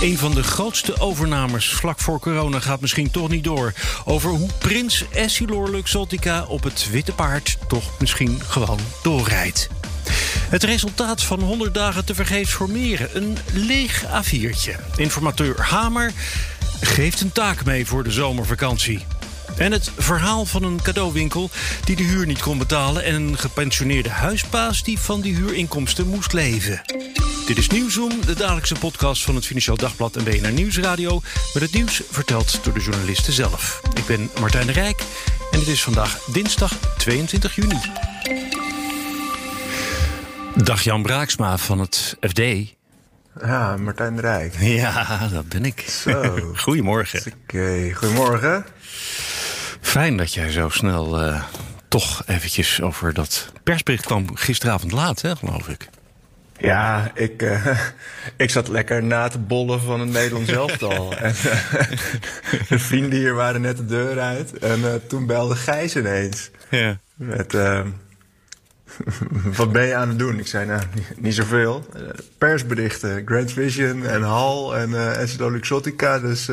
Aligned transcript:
Een 0.00 0.18
van 0.18 0.34
de 0.34 0.42
grootste 0.42 1.00
overnames 1.00 1.72
vlak 1.72 1.98
voor 1.98 2.20
corona 2.20 2.60
gaat 2.60 2.80
misschien 2.80 3.10
toch 3.10 3.28
niet 3.28 3.44
door. 3.44 3.72
Over 4.04 4.30
hoe 4.30 4.48
prins 4.58 5.04
Essilor 5.10 5.70
Luxottica 5.70 6.44
op 6.44 6.62
het 6.62 6.90
witte 6.90 7.12
paard 7.12 7.58
toch 7.68 7.98
misschien 7.98 8.40
gewoon 8.46 8.78
doorrijdt. 9.02 9.68
Het 10.48 10.62
resultaat 10.62 11.22
van 11.22 11.40
100 11.40 11.74
dagen 11.74 12.04
te 12.04 12.14
vergeefs 12.14 12.52
formeren. 12.52 13.16
Een 13.16 13.38
leeg 13.52 14.04
A4'tje. 14.04 14.96
Informateur 14.96 15.60
Hamer 15.60 16.12
geeft 16.80 17.20
een 17.20 17.32
taak 17.32 17.64
mee 17.64 17.86
voor 17.86 18.04
de 18.04 18.10
zomervakantie. 18.10 19.06
En 19.56 19.72
het 19.72 19.90
verhaal 19.96 20.44
van 20.44 20.62
een 20.62 20.82
cadeauwinkel 20.82 21.50
die 21.84 21.96
de 21.96 22.02
huur 22.02 22.26
niet 22.26 22.42
kon 22.42 22.58
betalen... 22.58 23.04
en 23.04 23.14
een 23.14 23.38
gepensioneerde 23.38 24.08
huisbaas 24.08 24.82
die 24.82 24.98
van 24.98 25.20
die 25.20 25.34
huurinkomsten 25.34 26.06
moest 26.06 26.32
leven. 26.32 26.82
Dit 27.46 27.58
is 27.58 27.68
Nieuwsroom, 27.68 28.12
de 28.26 28.34
dagelijkse 28.34 28.74
podcast 28.74 29.24
van 29.24 29.34
het 29.34 29.46
Financieel 29.46 29.76
Dagblad 29.76 30.16
en 30.16 30.24
BNR 30.24 30.52
Nieuwsradio... 30.52 31.20
met 31.54 31.62
het 31.62 31.72
nieuws 31.72 32.02
verteld 32.10 32.64
door 32.64 32.74
de 32.74 32.80
journalisten 32.80 33.32
zelf. 33.32 33.80
Ik 33.94 34.06
ben 34.06 34.30
Martijn 34.40 34.66
de 34.66 34.72
Rijk 34.72 35.02
en 35.50 35.58
het 35.58 35.68
is 35.68 35.82
vandaag 35.82 36.18
dinsdag 36.24 36.72
22 36.96 37.54
juni. 37.54 37.80
Dag 40.54 40.82
Jan 40.82 41.02
Braaksma 41.02 41.58
van 41.58 41.78
het 41.78 42.16
FD. 42.20 42.40
Ja, 43.42 43.76
Martijn 43.76 44.16
de 44.16 44.20
Rijk. 44.20 44.54
Ja, 44.58 45.28
dat 45.32 45.48
ben 45.48 45.64
ik. 45.64 45.80
Zo. 45.80 46.38
Goedemorgen. 46.64 47.32
Oké, 47.42 47.92
goedemorgen. 47.94 48.64
Fijn 49.90 50.16
dat 50.16 50.34
jij 50.34 50.50
zo 50.50 50.68
snel 50.68 51.22
uh, 51.22 51.44
toch 51.88 52.22
eventjes 52.26 52.82
over 52.82 53.14
dat 53.14 53.52
persbericht 53.62 54.06
kwam 54.06 54.36
gisteravond 54.36 54.92
laat, 54.92 55.20
hè, 55.20 55.36
geloof 55.36 55.68
ik. 55.68 55.88
Ja, 56.58 57.10
ik, 57.14 57.42
uh, 57.42 57.78
ik 58.36 58.50
zat 58.50 58.68
lekker 58.68 59.02
na 59.02 59.28
te 59.28 59.38
bollen 59.38 59.80
van 59.80 60.00
het 60.00 60.08
Nederlands 60.08 60.50
elftal. 60.50 61.12
en 61.16 61.34
uh, 61.44 61.52
de 62.68 62.78
vrienden 62.78 63.18
hier 63.18 63.34
waren 63.34 63.60
net 63.60 63.76
de 63.76 63.86
deur 63.86 64.20
uit. 64.20 64.58
En 64.58 65.02
toen 65.06 65.26
belde 65.26 65.56
Gijs 65.56 65.96
ineens. 65.96 66.50
Ja. 66.68 66.98
Met, 67.14 67.52
wat 69.56 69.72
ben 69.72 69.86
je 69.86 69.94
aan 69.94 70.08
het 70.08 70.18
doen? 70.18 70.38
Ik 70.38 70.46
zei, 70.46 70.66
nou, 70.66 70.82
niet, 71.16 71.34
zoveel. 71.34 71.86
persberichten, 72.38 73.22
Grand 73.26 73.52
Vision 73.52 74.06
en 74.06 74.22
Hal 74.22 74.76
en 74.76 74.90
uh, 74.90 75.22
Eslo 75.22 75.50
Luxottica. 75.50 76.18
Dus 76.18 76.48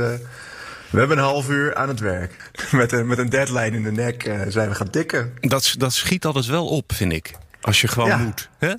we 0.89 0.99
hebben 0.99 1.17
een 1.17 1.23
half 1.23 1.49
uur 1.49 1.75
aan 1.75 1.87
het 1.87 1.99
werk. 1.99 2.51
Met 2.71 2.91
een, 2.91 3.07
met 3.07 3.17
een 3.17 3.29
deadline 3.29 3.75
in 3.75 3.83
de 3.83 3.91
nek 3.91 4.25
uh, 4.25 4.41
zijn 4.47 4.69
we 4.69 4.75
gaan 4.75 4.89
tikken. 4.89 5.33
Dat, 5.39 5.75
dat 5.77 5.93
schiet 5.93 6.25
altijd 6.25 6.45
wel 6.45 6.67
op, 6.67 6.93
vind 6.93 7.13
ik. 7.13 7.33
Als 7.61 7.81
je 7.81 7.87
gewoon 7.87 8.09
ja. 8.09 8.17
moet. 8.17 8.49
Hè? 8.57 8.73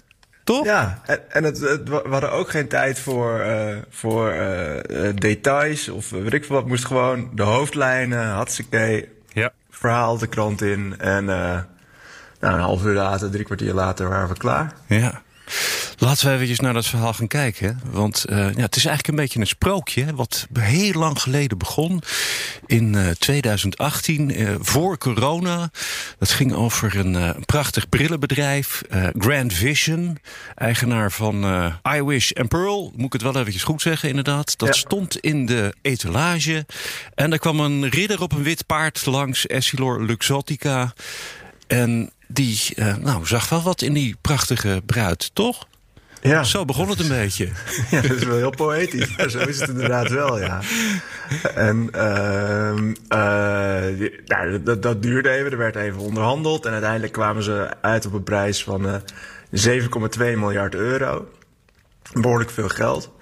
Toch? 0.44 0.64
Ja, 0.64 1.00
en, 1.06 1.30
en 1.30 1.44
het, 1.44 1.60
het, 1.60 1.88
we 1.88 2.02
hadden 2.08 2.32
ook 2.32 2.50
geen 2.50 2.68
tijd 2.68 2.98
voor, 2.98 3.40
uh, 3.40 3.76
voor 3.90 4.34
uh, 4.34 5.08
details 5.14 5.88
of 5.88 6.10
weet 6.10 6.32
ik 6.32 6.44
veel 6.44 6.56
wat. 6.56 6.66
moest 6.66 6.84
gewoon 6.84 7.30
de 7.34 7.42
hoofdlijnen, 7.42 8.26
hartstikke 8.28 9.08
ja. 9.32 9.52
verhaal 9.70 10.18
de 10.18 10.26
krant 10.26 10.62
in. 10.62 10.94
En 10.98 11.24
nou, 12.40 12.54
een 12.54 12.60
half 12.60 12.84
uur 12.84 12.94
later, 12.94 13.30
drie 13.30 13.44
kwartier 13.44 13.74
later 13.74 14.08
waren 14.08 14.28
we 14.28 14.36
klaar. 14.36 14.72
Ja. 14.86 15.22
Laten 16.00 16.27
we 16.27 16.32
eventjes 16.32 16.60
naar 16.60 16.72
dat 16.72 16.86
verhaal 16.86 17.12
gaan 17.12 17.27
kijken. 17.27 17.80
Want 17.91 18.24
uh, 18.28 18.36
ja, 18.36 18.60
het 18.60 18.77
is 18.77 18.84
eigenlijk 18.84 19.08
een 19.08 19.24
beetje 19.24 19.41
een 19.41 19.46
sprookje. 19.46 20.14
Wat 20.14 20.47
heel 20.60 20.92
lang 20.92 21.20
geleden 21.20 21.59
begon. 21.59 22.03
In 22.66 22.92
uh, 22.92 23.10
2018, 23.10 24.41
uh, 24.41 24.54
voor 24.60 24.98
corona. 24.98 25.70
Dat 26.19 26.31
ging 26.31 26.53
over 26.53 26.97
een 26.97 27.44
prachtig 27.44 27.88
brillenbedrijf. 27.88 28.82
Grand 29.19 29.53
Vision. 29.53 30.19
Eigenaar 30.54 31.12
van 31.12 31.44
iWish 31.82 32.30
en 32.30 32.48
Pearl. 32.48 32.92
Moet 32.97 33.06
ik 33.06 33.12
het 33.12 33.22
wel 33.22 33.36
eventjes 33.36 33.62
goed 33.62 33.82
zeggen, 33.82 34.09
inderdaad. 34.09 34.59
Dat 34.59 34.69
ja. 34.69 34.75
stond 34.75 35.19
in 35.19 35.47
de 35.47 35.75
etalage. 35.82 36.66
En 37.15 37.32
er 37.32 37.38
kwam 37.38 37.60
een 37.60 37.88
ridder 37.88 38.22
op 38.22 38.32
een 38.32 38.42
wit 38.42 38.66
paard 38.66 39.06
langs. 39.06 39.47
Essilor 39.47 40.04
Luxottica. 40.04 40.92
En 41.66 42.10
die 42.26 42.60
nou, 43.00 43.26
zag 43.26 43.48
wel 43.48 43.62
wat 43.62 43.82
in 43.82 43.92
die 43.92 44.16
prachtige 44.20 44.82
bruid, 44.86 45.30
toch? 45.32 45.66
Ja. 46.20 46.44
Zo 46.44 46.64
begon 46.64 46.88
het 46.88 47.00
een 47.00 47.08
beetje. 47.08 47.48
Ja, 47.90 48.00
dat 48.00 48.10
is 48.10 48.24
wel 48.24 48.36
heel 48.36 48.50
poëtisch. 48.50 49.16
Maar 49.16 49.30
zo 49.30 49.38
is 49.38 49.60
het 49.60 49.68
inderdaad 49.68 50.10
wel, 50.10 50.38
ja. 50.38 50.60
En 51.54 51.88
uh, 51.94 52.72
uh, 53.08 54.00
ja, 54.24 54.58
dat, 54.58 54.82
dat, 54.82 55.02
duurde 55.02 55.30
even. 55.30 55.50
Er 55.50 55.58
werd 55.58 55.76
even 55.76 56.00
onderhandeld. 56.00 56.66
En 56.66 56.72
uiteindelijk 56.72 57.12
kwamen 57.12 57.42
ze 57.42 57.68
uit 57.80 58.06
op 58.06 58.12
een 58.12 58.22
prijs 58.22 58.64
van 58.64 58.86
uh, 58.86 58.94
7,2 59.80 60.18
miljard 60.18 60.74
euro. 60.74 61.28
Behoorlijk 62.12 62.50
veel 62.50 62.68
geld. 62.68 63.12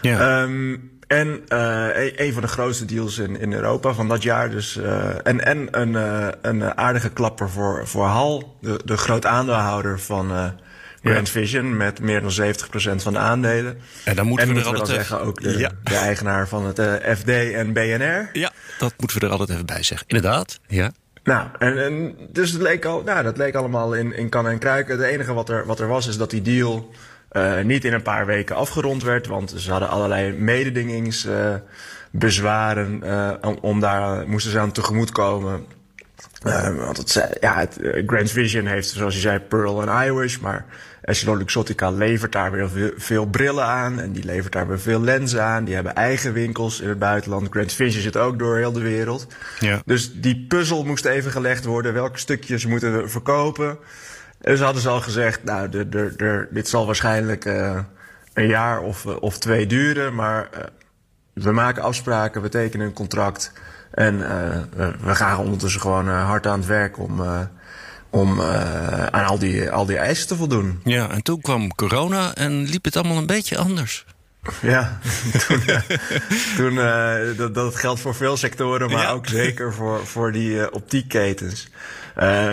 Ja. 0.00 0.42
Um, 0.42 0.90
en 1.06 1.42
uh, 1.48 2.16
een 2.16 2.32
van 2.32 2.42
de 2.42 2.48
grootste 2.48 2.84
deals 2.84 3.18
in, 3.18 3.40
in 3.40 3.52
Europa 3.52 3.92
van 3.92 4.08
dat 4.08 4.22
jaar. 4.22 4.50
Dus, 4.50 4.76
en 5.22 5.44
en 5.44 5.80
een, 5.80 5.94
een 6.42 6.76
aardige 6.76 7.10
klapper 7.10 7.50
voor, 7.50 7.88
voor 7.88 8.06
Hal, 8.06 8.56
de, 8.60 8.80
de 8.84 8.96
groot 8.96 9.26
aandeelhouder 9.26 10.00
van 10.00 10.54
Grand 11.02 11.26
ja. 11.26 11.32
Vision 11.32 11.76
met 11.76 12.00
meer 12.00 12.20
dan 12.20 12.32
70% 12.32 13.02
van 13.02 13.12
de 13.12 13.18
aandelen. 13.18 13.78
En 14.04 14.16
dan 14.16 14.26
moeten 14.26 14.48
en 14.48 14.54
we 14.54 14.60
er 14.60 14.66
altijd 14.66 14.88
we 14.88 14.94
zeggen 14.94 15.20
ook 15.20 15.42
de, 15.42 15.58
ja. 15.58 15.70
de, 15.82 15.94
eigenaar 15.94 16.48
van 16.48 16.66
het 16.66 16.78
uh, 16.78 16.92
FD 17.16 17.28
en 17.28 17.72
BNR. 17.72 18.30
Ja, 18.32 18.52
dat 18.78 18.94
moeten 18.96 19.18
we 19.18 19.26
er 19.26 19.32
altijd 19.32 19.50
even 19.50 19.66
bij 19.66 19.82
zeggen. 19.82 20.08
Inderdaad, 20.08 20.60
ja. 20.66 20.92
Nou, 21.24 21.46
en, 21.58 21.84
en 21.84 22.16
dus 22.30 22.50
het 22.50 22.62
leek 22.62 22.84
al, 22.84 23.02
nou, 23.02 23.22
dat 23.22 23.36
leek 23.36 23.54
allemaal 23.54 23.94
in, 23.94 24.16
in 24.16 24.28
kan 24.28 24.48
en 24.48 24.58
kruiken. 24.58 24.98
Het 24.98 25.06
enige 25.06 25.32
wat 25.32 25.48
er, 25.48 25.66
wat 25.66 25.80
er 25.80 25.88
was, 25.88 26.06
is 26.06 26.16
dat 26.16 26.30
die 26.30 26.42
deal 26.42 26.90
uh, 27.32 27.60
niet 27.60 27.84
in 27.84 27.92
een 27.92 28.02
paar 28.02 28.26
weken 28.26 28.56
afgerond 28.56 29.02
werd. 29.02 29.26
Want 29.26 29.54
ze 29.56 29.70
hadden 29.70 29.88
allerlei 29.88 30.32
mededingingsbezwaren 30.32 33.00
uh, 33.04 33.30
om, 33.40 33.58
om 33.60 33.80
daar 33.80 34.28
moesten 34.28 34.50
ze 34.50 34.58
aan 34.58 34.72
tegemoetkomen. 34.72 35.66
Uh, 36.46 36.84
want 36.84 36.96
het, 36.96 37.38
ja, 37.40 37.58
het, 37.58 37.78
Grand 38.06 38.30
Vision 38.30 38.66
heeft, 38.66 38.88
zoals 38.88 39.14
je 39.14 39.20
zei, 39.20 39.38
Pearl 39.38 39.88
en 39.88 40.06
iWish, 40.06 40.38
maar 40.38 40.64
Essilor 41.02 41.36
Luxottica 41.36 41.90
levert 41.90 42.32
daar 42.32 42.50
weer 42.50 42.92
veel, 42.96 43.26
brillen 43.26 43.64
aan 43.64 44.00
en 44.00 44.12
die 44.12 44.24
levert 44.24 44.52
daar 44.52 44.68
weer 44.68 44.80
veel 44.80 45.00
lenzen 45.00 45.44
aan. 45.44 45.64
Die 45.64 45.74
hebben 45.74 45.94
eigen 45.94 46.32
winkels 46.32 46.80
in 46.80 46.88
het 46.88 46.98
buitenland. 46.98 47.48
Grand 47.50 47.72
Vision 47.72 48.02
zit 48.02 48.16
ook 48.16 48.38
door 48.38 48.56
heel 48.56 48.72
de 48.72 48.80
wereld. 48.80 49.26
Ja. 49.58 49.82
Dus 49.84 50.12
die 50.20 50.46
puzzel 50.48 50.84
moest 50.84 51.04
even 51.04 51.30
gelegd 51.30 51.64
worden. 51.64 51.92
Welke 51.92 52.18
stukjes 52.18 52.66
moeten 52.66 52.96
we 52.96 53.08
verkopen? 53.08 53.78
Dus 54.40 54.60
hadden 54.60 54.82
ze 54.82 54.88
al 54.88 55.00
gezegd, 55.00 55.44
nou, 55.44 55.68
de, 55.68 55.88
de, 55.88 56.14
de, 56.16 56.46
dit 56.50 56.68
zal 56.68 56.86
waarschijnlijk 56.86 57.44
uh, 57.44 57.78
een 58.32 58.46
jaar 58.46 58.80
of, 58.80 59.06
of 59.06 59.38
twee 59.38 59.66
duren, 59.66 60.14
maar 60.14 60.48
uh, 60.54 60.64
we 61.32 61.52
maken 61.52 61.82
afspraken, 61.82 62.42
we 62.42 62.48
tekenen 62.48 62.86
een 62.86 62.92
contract. 62.92 63.52
En 63.90 64.14
uh, 64.14 64.88
we 65.04 65.14
gaan 65.14 65.38
ondertussen 65.38 65.80
gewoon 65.80 66.08
hard 66.08 66.46
aan 66.46 66.58
het 66.58 66.68
werk 66.68 66.98
om, 66.98 67.22
om 68.12 68.38
uh, 68.40 69.06
aan 69.06 69.24
al 69.24 69.38
die, 69.38 69.70
al 69.70 69.86
die 69.86 69.96
eisen 69.96 70.26
te 70.26 70.36
voldoen. 70.36 70.80
Ja, 70.84 71.10
en 71.10 71.22
toen 71.22 71.40
kwam 71.40 71.74
corona 71.74 72.34
en 72.34 72.62
liep 72.62 72.84
het 72.84 72.96
allemaal 72.96 73.16
een 73.16 73.26
beetje 73.26 73.58
anders. 73.58 74.04
Ja, 74.60 74.98
toen, 75.46 75.62
uh, 75.66 75.80
toen 76.56 76.72
uh, 76.72 77.14
dat, 77.36 77.54
dat 77.54 77.76
geldt 77.76 78.00
voor 78.00 78.14
veel 78.14 78.36
sectoren, 78.36 78.90
maar 78.90 79.02
Ja. 79.02 79.10
ook 79.10 79.26
zeker 79.26 79.74
voor, 79.74 80.06
voor 80.06 80.32
die 80.32 80.72
optiekketens. 80.72 81.68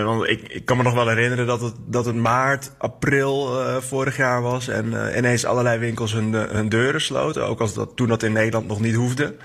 Want 0.03 0.28
ik, 0.30 0.42
ik 0.48 0.66
kan 0.66 0.78
me 0.78 0.84
nog 0.84 0.94
wel 0.94 1.08
herinneren 1.08 1.48
dat 1.48 1.62
het, 1.62 1.74
dat 1.88 2.06
het 2.06 2.16
maart, 2.16 2.72
april 2.78 3.62
vorig 3.81 4.18
jaar 4.18 4.42
was. 4.42 4.68
En 4.68 4.94
ineens 5.18 5.45
allerlei 5.45 5.80
winkels 5.80 6.13
hun, 6.13 6.33
hun 6.33 6.69
deuren 6.69 7.01
sloten. 7.01 7.45
Ook 7.48 7.60
als 7.60 7.74
dat 7.74 7.95
toen 7.95 8.07
dat 8.07 8.24
in 8.24 8.31
Nederland 8.33 8.68
nog 8.68 8.80
niet 8.80 8.95
hoefde. 8.95 9.36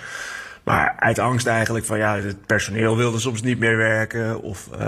Maar 0.65 0.95
uit 0.99 1.19
angst 1.19 1.47
eigenlijk 1.47 1.85
van 1.85 1.99
ja, 1.99 2.17
het 2.17 2.47
personeel 2.47 2.97
wilde 2.97 3.19
soms 3.19 3.43
niet 3.43 3.59
meer 3.59 3.77
werken. 3.77 4.41
Of 4.41 4.69
uh, 4.81 4.87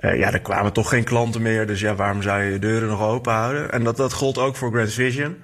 uh, 0.00 0.18
ja, 0.18 0.32
er 0.32 0.40
kwamen 0.40 0.72
toch 0.72 0.88
geen 0.88 1.04
klanten 1.04 1.42
meer. 1.42 1.66
Dus 1.66 1.80
ja, 1.80 1.94
waarom 1.94 2.22
zou 2.22 2.42
je 2.42 2.52
je 2.52 2.58
deuren 2.58 2.88
nog 2.88 3.02
open 3.02 3.32
houden? 3.32 3.72
En 3.72 3.84
dat, 3.84 3.96
dat 3.96 4.12
gold 4.12 4.38
ook 4.38 4.56
voor 4.56 4.72
Grand 4.72 4.92
Vision. 4.92 5.36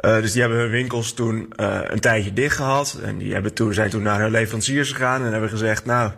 Uh, 0.00 0.20
dus 0.20 0.32
die 0.32 0.40
hebben 0.40 0.58
hun 0.58 0.70
winkels 0.70 1.12
toen 1.12 1.52
een 1.56 2.00
tijdje 2.00 2.32
dicht 2.32 2.56
gehad. 2.56 3.00
En 3.04 3.18
die 3.18 3.32
hebben 3.32 3.54
toen, 3.54 3.74
zijn 3.74 3.90
toen 3.90 4.02
naar 4.02 4.20
hun 4.20 4.30
leveranciers 4.30 4.92
gegaan 4.92 5.24
en 5.24 5.32
hebben 5.32 5.50
gezegd... 5.50 5.84
nou, 5.84 6.10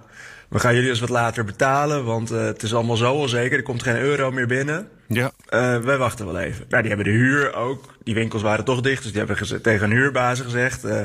we 0.49 0.59
gaan 0.59 0.75
jullie 0.75 0.89
eens 0.89 1.01
wat 1.01 1.09
later 1.09 1.45
betalen, 1.45 2.05
want 2.05 2.33
uh, 2.33 2.45
het 2.45 2.63
is 2.63 2.75
allemaal 2.75 2.97
zo 2.97 3.15
onzeker. 3.15 3.57
Er 3.57 3.63
komt 3.63 3.83
geen 3.83 3.99
euro 3.99 4.31
meer 4.31 4.47
binnen. 4.47 4.89
Ja. 5.07 5.31
Uh, 5.51 5.79
wij 5.79 5.97
wachten 5.97 6.27
wel 6.27 6.39
even. 6.39 6.65
Nou, 6.69 6.83
die 6.83 6.93
hebben 6.93 7.13
de 7.13 7.19
huur 7.19 7.55
ook. 7.55 7.95
Die 8.05 8.15
winkels 8.15 8.43
waren 8.43 8.65
toch 8.65 8.81
dicht, 8.81 9.03
dus 9.03 9.13
die 9.13 9.25
hebben 9.25 9.63
tegen 9.63 9.89
hun 9.89 9.99
huurbazen 9.99 10.45
gezegd... 10.45 10.85
Uh, 10.85 11.03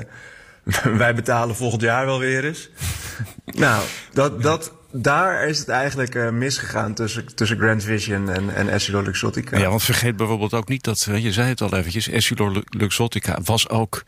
wij 0.98 1.16
betalen 1.16 1.56
volgend 1.56 1.82
jaar 1.82 2.06
wel 2.06 2.20
weer 2.20 2.46
eens. 2.46 2.70
nou, 3.46 3.84
dat, 4.14 4.42
dat, 4.42 4.72
daar 4.92 5.48
is 5.48 5.60
het 5.60 5.68
eigenlijk 5.68 6.16
uh, 6.16 6.30
misgegaan 6.30 6.94
tussen, 6.94 7.36
tussen 7.36 7.58
Grand 7.58 7.84
Vision 7.84 8.30
en, 8.30 8.56
en 8.56 8.70
Essilor 8.70 9.04
Luxottica. 9.04 9.58
Ja, 9.58 9.70
want 9.70 9.84
vergeet 9.84 10.16
bijvoorbeeld 10.16 10.54
ook 10.54 10.68
niet 10.68 10.84
dat, 10.84 11.08
je 11.16 11.32
zei 11.32 11.48
het 11.50 11.62
al 11.62 11.76
eventjes, 11.76 12.10
Essilor 12.10 12.64
Luxottica 12.66 13.40
was 13.44 13.70
ook 13.70 14.04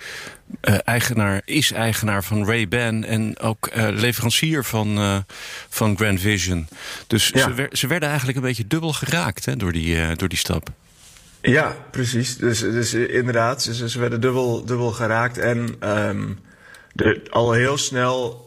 uh, 0.61 0.75
eigenaar, 0.83 1.41
is 1.45 1.71
eigenaar 1.71 2.23
van 2.23 2.45
Ray-Ban 2.45 3.03
en 3.03 3.39
ook 3.39 3.69
uh, 3.75 3.87
leverancier 3.89 4.63
van, 4.63 5.23
van 5.69 5.97
Grand 5.97 6.19
Vision. 6.19 6.67
Dus 7.07 7.27
ja. 7.27 7.53
ze, 7.55 7.69
ze, 7.71 7.87
werden 7.87 8.09
eigenlijk 8.09 8.37
een 8.37 8.43
beetje 8.43 8.67
dubbel 8.67 8.93
geraakt 8.93 9.45
hè, 9.45 9.55
door, 9.55 9.71
die, 9.71 10.15
door 10.15 10.29
die 10.29 10.37
stap. 10.37 10.69
Ja, 11.41 11.75
precies. 11.91 12.37
Dus, 12.37 12.59
dus 12.59 12.93
inderdaad, 12.93 13.61
ze, 13.61 13.89
ze 13.89 13.99
werden 13.99 14.21
dubbel, 14.21 14.65
dubbel 14.65 14.91
geraakt 14.91 15.37
en 15.37 15.75
um, 15.89 16.39
de, 16.93 17.21
al 17.29 17.51
heel 17.51 17.77
snel 17.77 18.43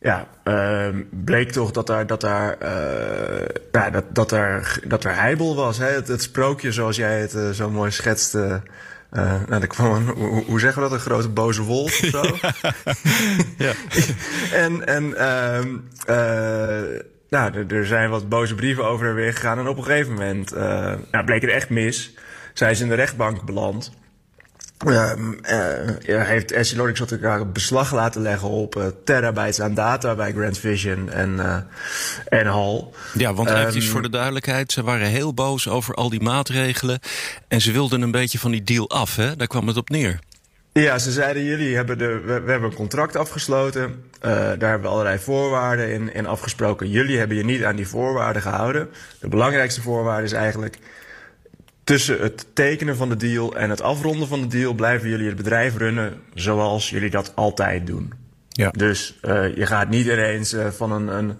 ja, 0.00 0.28
uh, 0.44 0.88
bleek 1.10 1.52
toch 1.52 1.70
dat 1.70 1.86
daar, 1.86 2.06
dat 2.06 2.20
daar, 2.20 2.56
uh, 2.62 3.46
ja, 3.72 3.90
dat, 3.90 4.04
dat 4.14 4.32
er, 4.32 4.80
dat 4.86 5.04
er 5.04 5.14
heibel 5.14 5.54
was. 5.54 5.78
Hè? 5.78 5.86
Het, 5.86 6.08
het 6.08 6.22
sprookje 6.22 6.72
zoals 6.72 6.96
jij 6.96 7.20
het 7.20 7.34
uh, 7.34 7.50
zo 7.50 7.70
mooi 7.70 7.90
schetste. 7.90 8.62
Uh, 9.12 9.34
nou, 9.48 9.66
kwam 9.66 9.94
een, 9.94 10.08
hoe, 10.08 10.44
hoe, 10.44 10.60
zeggen 10.60 10.82
we 10.82 10.88
dat? 10.88 10.98
Een 10.98 11.04
grote 11.04 11.28
boze 11.28 11.62
wolf 11.62 12.02
of 12.02 12.08
zo? 12.08 12.22
ja. 13.64 13.72
en 14.64 14.86
en 14.86 15.28
um, 15.28 15.88
nou, 17.28 17.66
er, 17.68 17.86
zijn 17.86 18.10
wat 18.10 18.28
boze 18.28 18.54
brieven 18.54 18.84
over 18.84 19.08
en 19.08 19.14
weer 19.14 19.32
gegaan. 19.32 19.58
En 19.58 19.68
op 19.68 19.76
een 19.76 19.84
gegeven 19.84 20.12
moment 20.12 20.54
nou, 21.10 21.24
bleek 21.24 21.42
het 21.42 21.50
echt 21.50 21.70
mis. 21.70 22.14
Zij 22.54 22.70
is 22.70 22.80
in 22.80 22.88
de 22.88 22.94
rechtbank 22.94 23.44
beland. 23.44 23.92
Uh, 24.86 25.12
uh, 26.06 26.22
heeft 26.22 26.52
Essilor 26.52 27.12
een 27.20 27.52
beslag 27.52 27.92
laten 27.92 28.22
leggen 28.22 28.48
op 28.48 28.76
uh, 28.76 28.84
terabytes 29.04 29.60
aan 29.60 29.74
data 29.74 30.14
bij 30.14 30.32
Grand 30.32 30.58
Vision 30.58 31.10
en, 31.10 31.34
uh, 31.36 31.56
en 32.28 32.46
Hall. 32.46 32.84
Ja, 33.14 33.34
want 33.34 33.50
eventjes 33.50 33.84
um, 33.84 33.90
voor 33.90 34.02
de 34.02 34.10
duidelijkheid, 34.10 34.72
ze 34.72 34.82
waren 34.82 35.06
heel 35.06 35.34
boos 35.34 35.68
over 35.68 35.94
al 35.94 36.10
die 36.10 36.20
maatregelen. 36.20 36.98
En 37.48 37.60
ze 37.60 37.72
wilden 37.72 38.02
een 38.02 38.10
beetje 38.10 38.38
van 38.38 38.50
die 38.50 38.62
deal 38.62 38.90
af, 38.90 39.16
hè? 39.16 39.36
Daar 39.36 39.46
kwam 39.46 39.66
het 39.66 39.76
op 39.76 39.88
neer. 39.88 40.18
Ja, 40.72 40.98
ze 40.98 41.10
zeiden 41.10 41.44
jullie 41.44 41.76
hebben 41.76 41.98
de, 41.98 42.20
we, 42.24 42.40
we 42.40 42.50
hebben 42.50 42.70
een 42.70 42.76
contract 42.76 43.16
afgesloten. 43.16 44.04
daar 44.20 44.58
hebben 44.58 44.80
we 44.80 44.88
allerlei 44.88 45.18
voorwaarden 45.18 45.92
in, 45.92 46.14
in 46.14 46.26
afgesproken. 46.26 46.90
Jullie 46.90 47.18
hebben 47.18 47.36
je 47.36 47.44
niet 47.44 47.64
aan 47.64 47.76
die 47.76 47.88
voorwaarden 47.88 48.42
gehouden. 48.42 48.88
De 49.18 49.28
belangrijkste 49.28 49.82
voorwaarde 49.82 50.24
is 50.24 50.32
eigenlijk 50.32 50.78
tussen 51.90 52.20
het 52.20 52.46
tekenen 52.52 52.96
van 52.96 53.08
de 53.08 53.16
deal 53.16 53.56
en 53.56 53.70
het 53.70 53.82
afronden 53.82 54.28
van 54.28 54.40
de 54.40 54.46
deal 54.46 54.72
blijven 54.72 55.08
jullie 55.08 55.26
het 55.26 55.36
bedrijf 55.36 55.76
runnen 55.76 56.14
zoals 56.34 56.90
jullie 56.90 57.10
dat 57.10 57.32
altijd 57.34 57.86
doen. 57.86 58.12
Ja. 58.48 58.70
Dus 58.70 59.18
uh, 59.22 59.56
je 59.56 59.66
gaat 59.66 59.88
niet 59.88 60.06
ineens 60.06 60.54
uh, 60.54 60.66
van 60.66 60.92
een, 60.92 61.08
een 61.08 61.38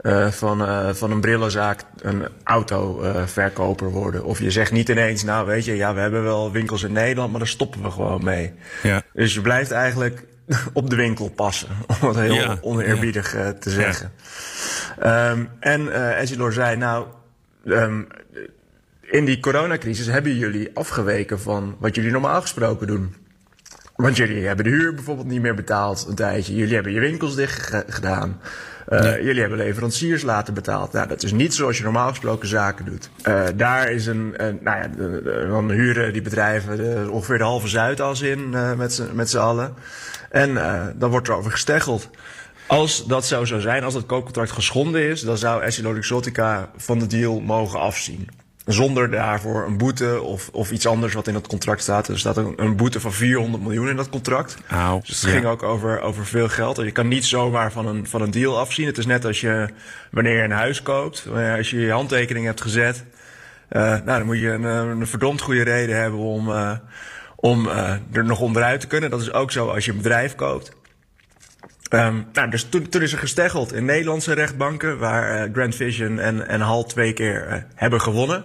uh, 0.00 0.28
van, 0.28 0.94
van 0.94 1.10
een 1.10 1.20
brillenzaak 1.20 1.82
een 2.00 2.28
autoverkoper 2.44 3.90
worden. 3.90 4.24
Of 4.24 4.38
je 4.38 4.50
zegt 4.50 4.72
niet 4.72 4.88
ineens, 4.88 5.22
nou 5.22 5.46
weet 5.46 5.64
je, 5.64 5.76
ja, 5.76 5.94
we 5.94 6.00
hebben 6.00 6.22
wel 6.22 6.52
winkels 6.52 6.82
in 6.82 6.92
Nederland, 6.92 7.30
maar 7.30 7.40
daar 7.40 7.48
stoppen 7.48 7.82
we 7.82 7.90
gewoon 7.90 8.24
mee. 8.24 8.52
Ja. 8.82 9.02
Dus 9.12 9.34
je 9.34 9.40
blijft 9.40 9.70
eigenlijk 9.70 10.24
op 10.72 10.90
de 10.90 10.96
winkel 10.96 11.28
passen, 11.28 11.68
om 12.00 12.08
het 12.08 12.16
heel 12.16 12.34
ja. 12.34 12.58
oneerbiedig 12.60 13.30
te 13.60 13.70
zeggen. 13.70 14.12
Um, 15.04 15.48
en 15.60 15.80
uh, 15.80 16.50
zei, 16.50 16.76
nou, 16.76 17.06
um, 17.64 18.06
in 19.12 19.24
die 19.24 19.40
coronacrisis 19.40 20.06
hebben 20.06 20.36
jullie 20.36 20.70
afgeweken 20.74 21.40
van 21.40 21.76
wat 21.78 21.94
jullie 21.94 22.10
normaal 22.10 22.40
gesproken 22.40 22.86
doen. 22.86 23.14
Want 23.96 24.16
jullie 24.16 24.46
hebben 24.46 24.64
de 24.64 24.70
huur 24.70 24.94
bijvoorbeeld 24.94 25.26
niet 25.26 25.40
meer 25.40 25.54
betaald 25.54 26.06
een 26.08 26.14
tijdje. 26.14 26.54
Jullie 26.54 26.74
hebben 26.74 26.92
je 26.92 27.00
winkels 27.00 27.34
dicht 27.34 27.84
gedaan. 27.86 28.40
Uh, 28.88 29.00
nee. 29.00 29.22
Jullie 29.22 29.40
hebben 29.40 29.58
leveranciers 29.58 30.22
laten 30.22 30.54
betaald. 30.54 30.92
Nou, 30.92 31.08
dat 31.08 31.22
is 31.22 31.32
niet 31.32 31.54
zoals 31.54 31.76
je 31.76 31.82
normaal 31.82 32.08
gesproken 32.08 32.48
zaken 32.48 32.84
doet. 32.84 33.10
Uh, 33.28 33.44
daar 33.54 33.90
is 33.90 34.06
een, 34.06 34.34
een 34.36 34.58
nou 34.62 34.78
ja, 34.78 34.88
dan 35.46 35.70
huren 35.70 36.12
die 36.12 36.22
bedrijven 36.22 36.76
de, 36.76 37.08
ongeveer 37.10 37.38
de 37.38 37.44
halve 37.44 37.68
Zuidas 37.68 38.20
in 38.20 38.50
uh, 38.54 38.72
met 39.12 39.30
z'n 39.30 39.38
allen. 39.38 39.74
En 40.30 40.54
dan 40.96 41.10
wordt 41.10 41.28
er 41.28 41.34
over 41.34 41.50
gesteggeld. 41.50 42.10
Als 42.66 43.06
dat 43.06 43.26
zo 43.26 43.44
zou 43.44 43.60
zijn, 43.60 43.84
als 43.84 43.94
dat 43.94 44.06
koopcontract 44.06 44.50
geschonden 44.50 45.02
is, 45.02 45.20
dan 45.20 45.38
zou 45.38 45.62
Essilor 45.62 46.04
van 46.76 46.98
de 46.98 47.06
deal 47.06 47.40
mogen 47.40 47.80
afzien. 47.80 48.28
Zonder 48.66 49.10
daarvoor 49.10 49.66
een 49.66 49.76
boete 49.76 50.20
of, 50.20 50.48
of 50.52 50.70
iets 50.70 50.86
anders 50.86 51.14
wat 51.14 51.26
in 51.26 51.34
het 51.34 51.46
contract 51.46 51.82
staat. 51.82 52.08
Er 52.08 52.18
staat 52.18 52.36
een, 52.36 52.52
een 52.56 52.76
boete 52.76 53.00
van 53.00 53.12
400 53.12 53.62
miljoen 53.62 53.88
in 53.88 53.96
dat 53.96 54.08
contract. 54.08 54.56
Auw, 54.68 55.00
dus 55.00 55.20
het 55.20 55.30
ja. 55.30 55.36
ging 55.36 55.46
ook 55.46 55.62
over, 55.62 56.00
over 56.00 56.26
veel 56.26 56.48
geld. 56.48 56.76
Je 56.76 56.90
kan 56.90 57.08
niet 57.08 57.24
zomaar 57.24 57.72
van 57.72 57.86
een, 57.86 58.06
van 58.06 58.22
een 58.22 58.30
deal 58.30 58.58
afzien. 58.58 58.86
Het 58.86 58.98
is 58.98 59.06
net 59.06 59.24
als 59.24 59.40
je 59.40 59.68
wanneer 60.10 60.36
je 60.36 60.42
een 60.42 60.50
huis 60.50 60.82
koopt. 60.82 61.26
Als 61.56 61.70
je 61.70 61.80
je 61.80 61.90
handtekening 61.90 62.46
hebt 62.46 62.60
gezet. 62.60 63.04
Uh, 63.70 63.80
nou, 63.82 64.04
dan 64.04 64.26
moet 64.26 64.38
je 64.38 64.50
een, 64.50 64.64
een 64.64 65.06
verdomd 65.06 65.40
goede 65.40 65.62
reden 65.62 66.00
hebben 66.00 66.20
om, 66.20 66.48
uh, 66.48 66.72
om 67.36 67.66
uh, 67.66 67.94
er 68.12 68.24
nog 68.24 68.40
onderuit 68.40 68.80
te 68.80 68.86
kunnen. 68.86 69.10
Dat 69.10 69.20
is 69.20 69.32
ook 69.32 69.50
zo 69.50 69.68
als 69.68 69.84
je 69.84 69.90
een 69.90 69.96
bedrijf 69.96 70.34
koopt. 70.34 70.72
Um, 71.94 72.26
nou, 72.32 72.50
dus 72.50 72.66
toen, 72.68 72.88
toen, 72.88 73.02
is 73.02 73.12
er 73.12 73.18
gesteggeld 73.18 73.72
in 73.72 73.84
Nederlandse 73.84 74.32
rechtbanken, 74.32 74.98
waar 74.98 75.46
uh, 75.46 75.52
Grand 75.54 75.74
Vision 75.74 76.18
en, 76.18 76.48
en 76.48 76.60
Hal 76.60 76.84
twee 76.84 77.12
keer 77.12 77.48
uh, 77.48 77.54
hebben 77.74 78.00
gewonnen. 78.00 78.44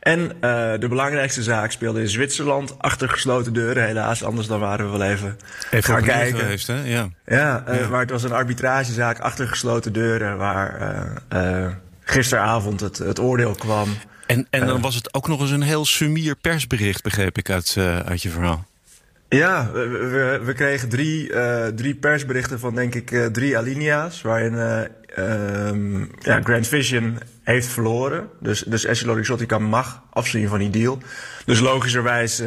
En 0.00 0.20
uh, 0.20 0.30
de 0.78 0.86
belangrijkste 0.88 1.42
zaak 1.42 1.70
speelde 1.70 2.00
in 2.00 2.08
Zwitserland, 2.08 2.78
achter 2.78 3.08
gesloten 3.08 3.52
deuren 3.52 3.86
helaas, 3.86 4.24
anders 4.24 4.46
dan 4.46 4.60
waren 4.60 4.90
we 4.92 4.98
wel 4.98 5.08
even, 5.08 5.38
even 5.70 5.94
gaan 5.94 6.02
kijken. 6.02 6.38
Geweest, 6.38 6.66
hè? 6.66 6.84
Ja, 6.84 7.08
ja, 7.26 7.64
ja. 7.66 7.88
maar 7.88 8.00
het 8.00 8.10
was 8.10 8.22
een 8.22 8.32
arbitragezaak 8.32 9.18
achter 9.18 9.48
gesloten 9.48 9.92
deuren, 9.92 10.36
waar 10.36 11.22
gisteravond 12.00 12.80
het, 12.80 12.98
het 12.98 13.20
oordeel 13.20 13.54
kwam. 13.54 13.88
En, 14.26 14.46
en 14.50 14.66
dan 14.66 14.80
was 14.80 14.94
het 14.94 15.14
ook 15.14 15.28
nog 15.28 15.40
eens 15.40 15.50
een 15.50 15.62
heel 15.62 15.84
sumier 15.84 16.36
persbericht, 16.36 17.02
begreep 17.02 17.38
ik 17.38 17.50
uit, 17.50 17.76
uit 18.04 18.22
je 18.22 18.30
verhaal. 18.30 18.68
Ja, 19.32 19.70
we, 19.72 19.88
we, 19.88 20.40
we, 20.44 20.52
kregen 20.52 20.88
drie, 20.88 21.32
uh, 21.32 21.66
drie 21.66 21.94
persberichten 21.94 22.58
van 22.58 22.74
denk 22.74 22.94
ik 22.94 23.10
uh, 23.10 23.26
drie 23.26 23.58
alinea's. 23.58 24.22
Waarin 24.22 24.52
uh, 24.52 25.68
um, 25.68 26.10
ja, 26.18 26.40
Grand 26.42 26.68
Vision 26.68 27.18
heeft 27.42 27.66
verloren. 27.66 28.28
Dus, 28.40 28.62
dus 28.62 28.84
Essilor 28.84 29.18
Exotica 29.18 29.58
mag 29.58 30.02
afzien 30.10 30.48
van 30.48 30.58
die 30.58 30.70
deal. 30.70 30.98
Dus 31.44 31.60
logischerwijs 31.60 32.42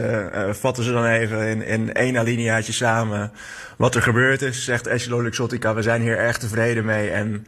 vatten 0.49 0.83
ze 0.83 0.91
dan 0.91 1.05
even 1.05 1.47
in, 1.47 1.65
in 1.65 1.93
één 1.93 2.17
alineaatje 2.17 2.73
samen 2.73 3.31
wat 3.77 3.95
er 3.95 4.01
gebeurd 4.01 4.41
is. 4.41 4.63
Zegt 4.63 4.87
Essilor 4.87 5.25
Exotica, 5.25 5.73
we 5.73 5.81
zijn 5.81 6.01
hier 6.01 6.17
erg 6.17 6.37
tevreden 6.37 6.85
mee 6.85 7.09
en 7.09 7.47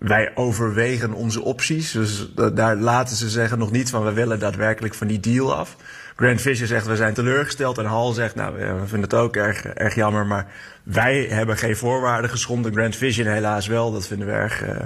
wij 0.00 0.30
overwegen 0.34 1.12
onze 1.12 1.42
opties. 1.42 1.92
Dus 1.92 2.32
daar 2.54 2.76
laten 2.76 3.16
ze 3.16 3.28
zeggen 3.28 3.58
nog 3.58 3.70
niet 3.70 3.90
van 3.90 4.04
we 4.04 4.12
willen 4.12 4.38
daadwerkelijk 4.38 4.94
van 4.94 5.06
die 5.06 5.20
deal 5.20 5.54
af. 5.54 5.76
Grant 6.16 6.40
Fisher 6.40 6.66
zegt 6.66 6.86
we 6.86 6.96
zijn 6.96 7.14
teleurgesteld. 7.14 7.78
En 7.78 7.84
Hall 7.84 8.12
zegt 8.14 8.34
nou 8.34 8.54
we 8.56 8.86
vinden 8.86 9.00
het 9.00 9.14
ook 9.14 9.36
erg, 9.36 9.64
erg 9.64 9.94
jammer. 9.94 10.26
Maar 10.26 10.46
wij 10.82 11.26
hebben 11.28 11.56
geen 11.56 11.76
voorwaarden 11.76 12.30
geschonden. 12.30 12.72
Grant 12.72 12.96
Vision 12.96 13.26
helaas 13.26 13.66
wel. 13.66 13.92
Dat 13.92 14.06
vinden 14.06 14.26
we 14.26 14.32
erg, 14.32 14.62
uh, 14.62 14.76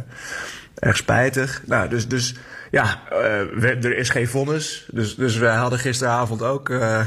erg 0.74 0.96
spijtig. 0.96 1.62
Nou, 1.66 1.88
dus, 1.88 2.08
dus 2.08 2.34
ja, 2.70 3.00
we, 3.54 3.78
er 3.82 3.96
is 3.96 4.08
geen 4.08 4.28
vonnis. 4.28 4.88
Dus, 4.90 5.14
dus 5.14 5.36
wij 5.36 5.56
hadden 5.56 5.78
gisteravond 5.78 6.42
ook 6.42 6.68
uh, 6.68 7.06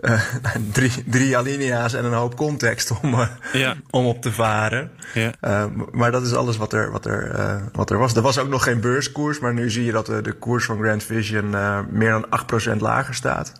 uh, 0.00 0.22
drie, 0.72 1.04
drie 1.06 1.36
alinea's 1.36 1.94
en 1.94 2.04
een 2.04 2.12
hoop 2.12 2.36
context 2.36 3.00
om, 3.02 3.14
uh, 3.14 3.28
ja. 3.52 3.76
om 3.90 4.06
op 4.06 4.22
te 4.22 4.32
varen. 4.32 4.90
Ja. 5.14 5.32
Uh, 5.40 5.64
maar 5.92 6.10
dat 6.10 6.26
is 6.26 6.34
alles 6.34 6.56
wat 6.56 6.72
er, 6.72 6.90
wat, 6.90 7.06
er, 7.06 7.70
wat 7.72 7.90
er 7.90 7.98
was. 7.98 8.14
Er 8.14 8.22
was 8.22 8.38
ook 8.38 8.48
nog 8.48 8.62
geen 8.62 8.80
beurskoers, 8.80 9.38
maar 9.38 9.54
nu 9.54 9.70
zie 9.70 9.84
je 9.84 9.92
dat 9.92 10.06
de, 10.06 10.22
de 10.22 10.32
koers 10.32 10.64
van 10.64 10.78
Grand 10.78 11.04
Vision 11.04 11.50
meer 11.90 12.10
dan 12.10 12.26
8% 12.74 12.76
lager 12.76 13.14
staat. 13.14 13.52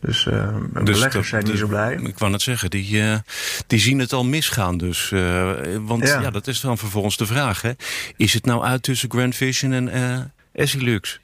Dus, 0.00 0.24
uh, 0.24 0.56
dus 0.72 0.82
beleggers 0.82 1.12
dat, 1.12 1.24
zijn 1.24 1.44
niet 1.44 1.58
zo 1.58 1.66
blij. 1.66 1.94
Ik 1.94 2.18
wou 2.18 2.30
net 2.30 2.42
zeggen, 2.42 2.70
die, 2.70 2.90
uh, 2.90 3.16
die 3.66 3.78
zien 3.78 3.98
het 3.98 4.12
al 4.12 4.24
misgaan 4.24 4.78
dus. 4.78 5.10
Uh, 5.10 5.52
want 5.80 6.06
ja. 6.06 6.20
ja. 6.20 6.30
dat 6.30 6.46
is 6.46 6.60
dan 6.60 6.78
vervolgens 6.78 7.16
de 7.16 7.26
vraag. 7.26 7.62
Hè? 7.62 7.72
Is 8.16 8.32
het 8.32 8.44
nou 8.44 8.64
uit 8.64 8.82
tussen 8.82 9.10
Grand 9.10 9.36
Vision 9.36 9.72
en 9.72 9.96
uh, 9.96 10.18
Essilux? 10.52 11.20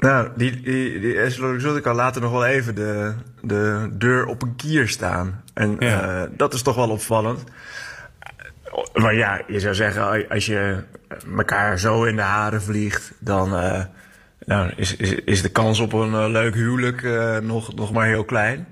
Nou, 0.00 0.28
die, 0.36 0.60
die, 0.60 1.00
die 1.00 1.18
Essilor 1.18 1.80
kan 1.80 1.94
later 1.94 2.20
nog 2.20 2.30
wel 2.30 2.46
even 2.46 2.74
de, 2.74 3.14
de 3.42 3.88
deur 3.92 4.26
op 4.26 4.42
een 4.42 4.56
kier 4.56 4.88
staan. 4.88 5.42
En 5.54 5.76
ja. 5.78 6.28
dat 6.36 6.54
is 6.54 6.62
toch 6.62 6.76
wel 6.76 6.90
opvallend. 6.90 7.44
Maar 8.94 9.14
ja, 9.14 9.42
je 9.46 9.60
zou 9.60 9.74
zeggen, 9.74 10.28
als 10.28 10.46
je 10.46 10.82
elkaar 11.36 11.78
zo 11.78 12.04
in 12.04 12.16
de 12.16 12.22
haren 12.22 12.62
vliegt, 12.62 13.12
dan 13.18 13.50
nou, 14.46 14.72
is, 14.76 14.96
is, 14.96 15.14
is 15.14 15.42
de 15.42 15.48
kans 15.48 15.80
op 15.80 15.92
een 15.92 16.12
uh, 16.12 16.28
leuk 16.28 16.54
huwelijk 16.54 17.02
nog, 17.42 17.74
nog 17.74 17.92
maar 17.92 18.06
heel 18.06 18.24
klein. 18.24 18.66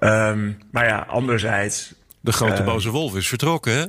Um, 0.00 0.58
maar 0.70 0.86
ja, 0.86 1.06
anderzijds... 1.08 1.94
De 2.20 2.32
grote 2.32 2.62
boze 2.62 2.90
wolf 2.90 3.16
is 3.16 3.28
vertrokken, 3.28 3.72
hè? 3.72 3.84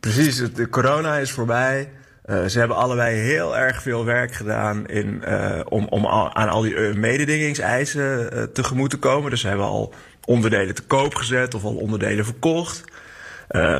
Precies, 0.00 0.52
de 0.52 0.68
corona 0.68 1.16
is 1.16 1.30
voorbij. 1.30 1.90
Ze 2.28 2.58
hebben 2.58 2.76
allebei 2.76 3.16
heel 3.16 3.56
erg 3.56 3.82
veel 3.82 4.04
werk 4.04 4.32
gedaan 4.34 4.86
in, 4.86 5.22
om, 5.68 5.86
om 5.88 6.04
al, 6.04 6.34
aan 6.34 6.48
al 6.48 6.62
die 6.62 6.76
mededingingseisen 6.94 8.28
tegemoet 8.52 8.90
te 8.90 8.98
komen. 8.98 9.30
Dus 9.30 9.40
ze 9.40 9.48
hebben 9.48 9.66
al 9.66 9.94
onderdelen 10.24 10.74
te 10.74 10.82
koop 10.82 11.14
gezet 11.14 11.54
of 11.54 11.64
al 11.64 11.74
onderdelen 11.74 12.24
verkocht. 12.24 12.84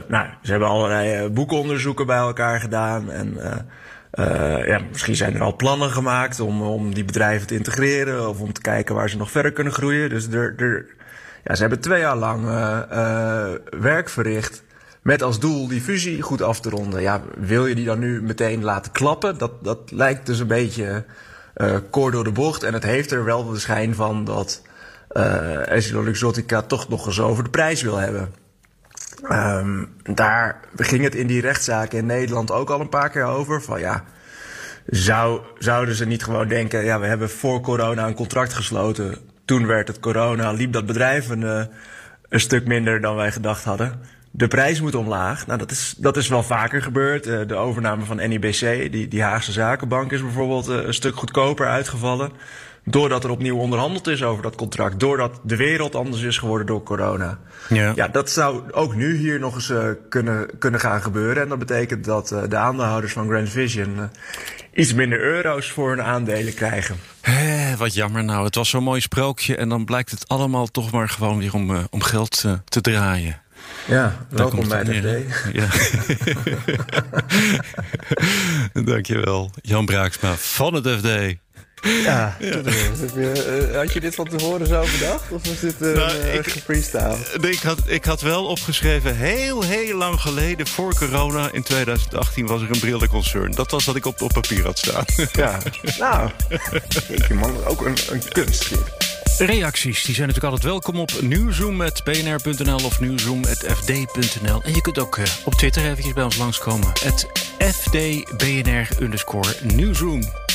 nou, 0.08 0.26
ze 0.42 0.50
hebben 0.50 0.68
allerlei 0.68 1.28
boekonderzoeken 1.28 2.06
bij 2.06 2.16
elkaar 2.16 2.60
gedaan. 2.60 3.10
En 3.10 3.38
ja, 4.66 4.80
misschien 4.90 5.16
zijn 5.16 5.34
er 5.34 5.42
al 5.42 5.56
plannen 5.56 5.90
gemaakt 5.90 6.40
om, 6.40 6.62
om 6.62 6.94
die 6.94 7.04
bedrijven 7.04 7.46
te 7.46 7.54
integreren. 7.54 8.28
Of 8.28 8.40
om 8.40 8.52
te 8.52 8.60
kijken 8.60 8.94
waar 8.94 9.10
ze 9.10 9.16
nog 9.16 9.30
verder 9.30 9.52
kunnen 9.52 9.72
groeien. 9.72 10.08
Dus 10.08 10.28
er, 10.28 10.54
er, 10.56 10.86
ja, 11.44 11.54
ze 11.54 11.60
hebben 11.60 11.80
twee 11.80 12.00
jaar 12.00 12.16
lang 12.16 12.44
werk 13.80 14.08
verricht. 14.08 14.62
Met 15.08 15.22
als 15.22 15.38
doel 15.38 15.68
die 15.68 15.80
fusie 15.80 16.22
goed 16.22 16.42
af 16.42 16.60
te 16.60 16.70
ronden. 16.70 17.02
Ja, 17.02 17.22
wil 17.36 17.66
je 17.66 17.74
die 17.74 17.84
dan 17.84 17.98
nu 17.98 18.22
meteen 18.22 18.64
laten 18.64 18.92
klappen? 18.92 19.38
Dat, 19.38 19.52
dat 19.64 19.90
lijkt 19.90 20.26
dus 20.26 20.38
een 20.38 20.46
beetje 20.46 21.04
uh, 21.56 21.76
koor 21.90 22.10
door 22.10 22.24
de 22.24 22.32
bocht. 22.32 22.62
En 22.62 22.72
het 22.72 22.82
heeft 22.82 23.10
er 23.10 23.24
wel 23.24 23.44
de 23.44 23.58
schijn 23.58 23.94
van 23.94 24.24
dat 24.24 24.62
uh, 25.12 25.68
Essilor 25.68 26.66
toch 26.66 26.88
nog 26.88 27.06
eens 27.06 27.20
over 27.20 27.44
de 27.44 27.50
prijs 27.50 27.82
wil 27.82 27.96
hebben. 27.96 28.34
Um, 29.30 29.92
daar 30.02 30.60
ging 30.76 31.02
het 31.02 31.14
in 31.14 31.26
die 31.26 31.40
rechtszaak 31.40 31.92
in 31.92 32.06
Nederland 32.06 32.50
ook 32.50 32.70
al 32.70 32.80
een 32.80 32.88
paar 32.88 33.10
keer 33.10 33.24
over. 33.24 33.62
Van 33.62 33.80
ja, 33.80 34.04
zou, 34.86 35.40
zouden 35.58 35.94
ze 35.94 36.06
niet 36.06 36.24
gewoon 36.24 36.48
denken... 36.48 36.84
ja, 36.84 37.00
we 37.00 37.06
hebben 37.06 37.30
voor 37.30 37.60
corona 37.60 38.06
een 38.06 38.14
contract 38.14 38.52
gesloten. 38.52 39.16
Toen 39.44 39.66
werd 39.66 39.88
het 39.88 40.00
corona, 40.00 40.52
liep 40.52 40.72
dat 40.72 40.86
bedrijf 40.86 41.28
een, 41.28 41.42
uh, 41.42 41.64
een 42.28 42.40
stuk 42.40 42.66
minder 42.66 43.00
dan 43.00 43.16
wij 43.16 43.32
gedacht 43.32 43.64
hadden 43.64 44.16
de 44.38 44.48
prijs 44.48 44.80
moet 44.80 44.94
omlaag. 44.94 45.46
Nou, 45.46 45.58
dat 45.58 45.70
is, 45.70 45.94
dat 45.96 46.16
is 46.16 46.28
wel 46.28 46.42
vaker 46.42 46.82
gebeurd. 46.82 47.26
Uh, 47.26 47.40
de 47.46 47.54
overname 47.54 48.04
van 48.04 48.16
NIBC, 48.16 48.92
die, 48.92 49.08
die 49.08 49.22
Haagse 49.22 49.52
Zakenbank, 49.52 50.12
is 50.12 50.22
bijvoorbeeld 50.22 50.68
uh, 50.68 50.76
een 50.76 50.94
stuk 50.94 51.16
goedkoper 51.16 51.66
uitgevallen. 51.66 52.30
Doordat 52.84 53.24
er 53.24 53.30
opnieuw 53.30 53.56
onderhandeld 53.56 54.06
is 54.06 54.22
over 54.22 54.42
dat 54.42 54.54
contract. 54.54 55.00
Doordat 55.00 55.40
de 55.42 55.56
wereld 55.56 55.94
anders 55.94 56.22
is 56.22 56.38
geworden 56.38 56.66
door 56.66 56.82
corona. 56.82 57.38
Ja, 57.68 57.92
ja 57.94 58.08
dat 58.08 58.30
zou 58.30 58.72
ook 58.72 58.94
nu 58.94 59.16
hier 59.16 59.38
nog 59.38 59.54
eens 59.54 59.70
uh, 59.70 59.88
kunnen, 60.08 60.58
kunnen 60.58 60.80
gaan 60.80 61.02
gebeuren. 61.02 61.42
En 61.42 61.48
dat 61.48 61.58
betekent 61.58 62.04
dat 62.04 62.28
de 62.48 62.56
aandeelhouders 62.56 63.12
van 63.12 63.28
Grand 63.28 63.48
Vision 63.48 64.10
iets 64.74 64.94
minder 64.94 65.20
euro's 65.20 65.70
voor 65.70 65.90
hun 65.90 66.02
aandelen 66.02 66.54
krijgen. 66.54 66.96
Hé, 67.20 67.76
wat 67.76 67.94
jammer 67.94 68.24
nou. 68.24 68.44
Het 68.44 68.54
was 68.54 68.68
zo'n 68.68 68.82
mooi 68.82 69.00
sprookje. 69.00 69.56
En 69.56 69.68
dan 69.68 69.84
blijkt 69.84 70.10
het 70.10 70.28
allemaal 70.28 70.66
toch 70.66 70.90
maar 70.90 71.08
gewoon 71.08 71.38
weer 71.38 71.54
om, 71.54 71.86
om 71.90 72.02
geld 72.02 72.44
te 72.64 72.80
draaien. 72.80 73.40
Ja, 73.86 74.26
welkom 74.28 74.68
bij 74.68 74.84
de 74.84 74.94
FD. 74.94 75.52
Ja. 75.52 75.68
Dankjewel, 78.92 79.50
Jan 79.62 79.86
Braaksma 79.86 80.34
van 80.34 80.74
het 80.74 80.88
FD. 80.88 81.36
Ja, 81.82 82.36
eh, 82.40 83.76
had 83.76 83.92
je 83.92 84.00
dit 84.00 84.14
van 84.14 84.28
tevoren 84.28 84.66
zo 84.66 84.84
bedacht? 84.98 85.30
Of 85.30 85.46
was 85.46 85.60
dit 85.60 85.74
uh, 85.78 85.94
nou, 85.94 86.12
ik, 86.12 86.48
freestyle? 86.64 87.16
Nee, 87.40 87.52
ik, 87.52 87.60
had, 87.60 87.78
ik 87.86 88.04
had 88.04 88.20
wel 88.20 88.46
opgeschreven, 88.46 89.16
heel, 89.16 89.62
heel 89.62 89.96
lang 89.96 90.20
geleden, 90.20 90.66
voor 90.66 90.94
corona, 90.94 91.48
in 91.52 91.62
2018, 91.62 92.46
was 92.46 92.62
er 92.62 92.70
een 92.70 92.80
brillenconcern. 92.80 93.52
Dat 93.52 93.70
was 93.70 93.84
wat 93.84 93.96
ik 93.96 94.06
op, 94.06 94.22
op 94.22 94.32
papier 94.32 94.64
had 94.64 94.78
staan. 94.78 95.04
Ja, 95.32 95.58
nou, 95.98 96.30
je 97.28 97.34
man, 97.34 97.64
ook 97.64 97.86
een, 97.86 97.96
een 98.10 98.22
kunstje. 98.28 98.76
Reacties 99.40 100.02
die 100.02 100.14
zijn 100.14 100.26
natuurlijk 100.28 100.54
altijd 100.54 100.72
welkom 100.72 101.00
op 101.00 101.20
nieuwzoom.bnr.nl 101.20 102.84
of 102.84 103.00
nieuwzoom.fd.nl. 103.00 104.62
En 104.62 104.74
je 104.74 104.80
kunt 104.80 104.98
ook 104.98 105.16
uh, 105.16 105.24
op 105.44 105.54
Twitter 105.54 105.84
eventjes 105.84 106.12
bij 106.12 106.24
ons 106.24 106.36
langskomen. 106.36 106.88
Het 107.02 107.26
FDBNR 107.58 109.02
underscore 109.02 109.54
nieuwzoom. 109.62 110.47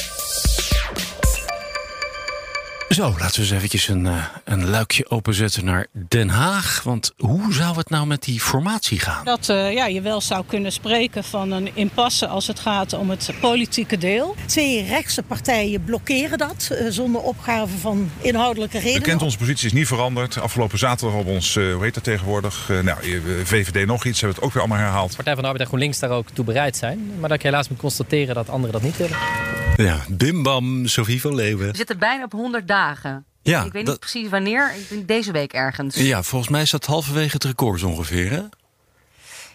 Zo, 2.93 3.15
laten 3.19 3.35
we 3.35 3.41
eens 3.41 3.51
eventjes 3.51 3.88
een, 3.88 4.05
uh, 4.05 4.25
een 4.43 4.69
luikje 4.69 5.09
openzetten 5.09 5.65
naar 5.65 5.88
Den 6.07 6.29
Haag. 6.29 6.81
Want 6.83 7.12
hoe 7.17 7.53
zou 7.53 7.77
het 7.77 7.89
nou 7.89 8.07
met 8.07 8.23
die 8.23 8.39
formatie 8.39 9.00
gaan? 9.00 9.25
Dat 9.25 9.50
uh, 9.50 9.73
ja, 9.73 9.85
je 9.85 10.01
wel 10.01 10.21
zou 10.21 10.43
kunnen 10.47 10.71
spreken 10.71 11.23
van 11.23 11.51
een 11.51 11.69
impasse 11.73 12.27
als 12.27 12.47
het 12.47 12.59
gaat 12.59 12.93
om 12.93 13.09
het 13.09 13.29
politieke 13.39 13.97
deel. 13.97 14.35
Twee 14.45 14.83
rechtse 14.83 15.23
partijen 15.23 15.83
blokkeren 15.83 16.38
dat 16.38 16.69
uh, 16.71 16.88
zonder 16.89 17.21
opgave 17.21 17.77
van 17.77 18.12
inhoudelijke 18.21 18.77
redenen. 18.77 19.01
Bekend, 19.01 19.21
onze 19.21 19.38
positie 19.38 19.65
is 19.65 19.73
niet 19.73 19.88
veranderd. 19.88 20.39
Afgelopen 20.39 20.77
zaterdag 20.77 21.19
op 21.19 21.27
ons, 21.27 21.55
hoe 21.55 21.79
heet 21.81 21.93
dat 21.93 22.03
tegenwoordig? 22.03 22.71
nou, 22.83 22.97
VVD 23.43 23.85
nog 23.85 24.05
iets, 24.05 24.21
hebben 24.21 24.38
het 24.38 24.47
ook 24.47 24.53
weer 24.53 24.63
allemaal 24.63 24.81
herhaald. 24.81 25.15
Partij 25.15 25.33
van 25.33 25.41
de 25.41 25.47
Arbeid 25.50 25.63
en 25.63 25.67
GroenLinks 25.67 26.00
daar 26.00 26.09
ook 26.09 26.27
toe 26.33 26.45
bereid 26.45 26.77
zijn. 26.77 27.12
Maar 27.19 27.29
dat 27.29 27.38
ik 27.38 27.43
helaas 27.43 27.69
moet 27.69 27.79
constateren 27.79 28.35
dat 28.35 28.50
anderen 28.50 28.73
dat 28.73 28.81
niet 28.81 28.97
willen. 28.97 29.17
Ja, 29.75 30.00
bim 30.10 30.44
bam, 30.44 30.88
Sophie 30.88 31.22
van 31.22 31.36
Leeuwen. 31.36 31.72
We 31.72 31.77
zitten 31.77 31.98
bijna 31.98 32.24
op 32.24 32.32
100 32.32 32.68
dagen. 32.68 33.25
Ja, 33.42 33.63
ik 33.63 33.72
weet 33.72 33.88
niet 33.88 34.00
precies 34.00 34.30
wanneer. 34.30 34.75
Ik 34.75 34.89
denk 34.89 35.08
deze 35.08 35.32
week 35.32 35.53
ergens. 35.53 35.96
Ja, 35.96 36.24
volgens 36.24 36.51
mij 36.51 36.62
is 36.62 36.72
dat 36.72 36.86
halverwege 36.86 37.34
het 37.34 37.44
record 37.44 37.84
ongeveer, 37.84 38.32
hè? 38.32 38.42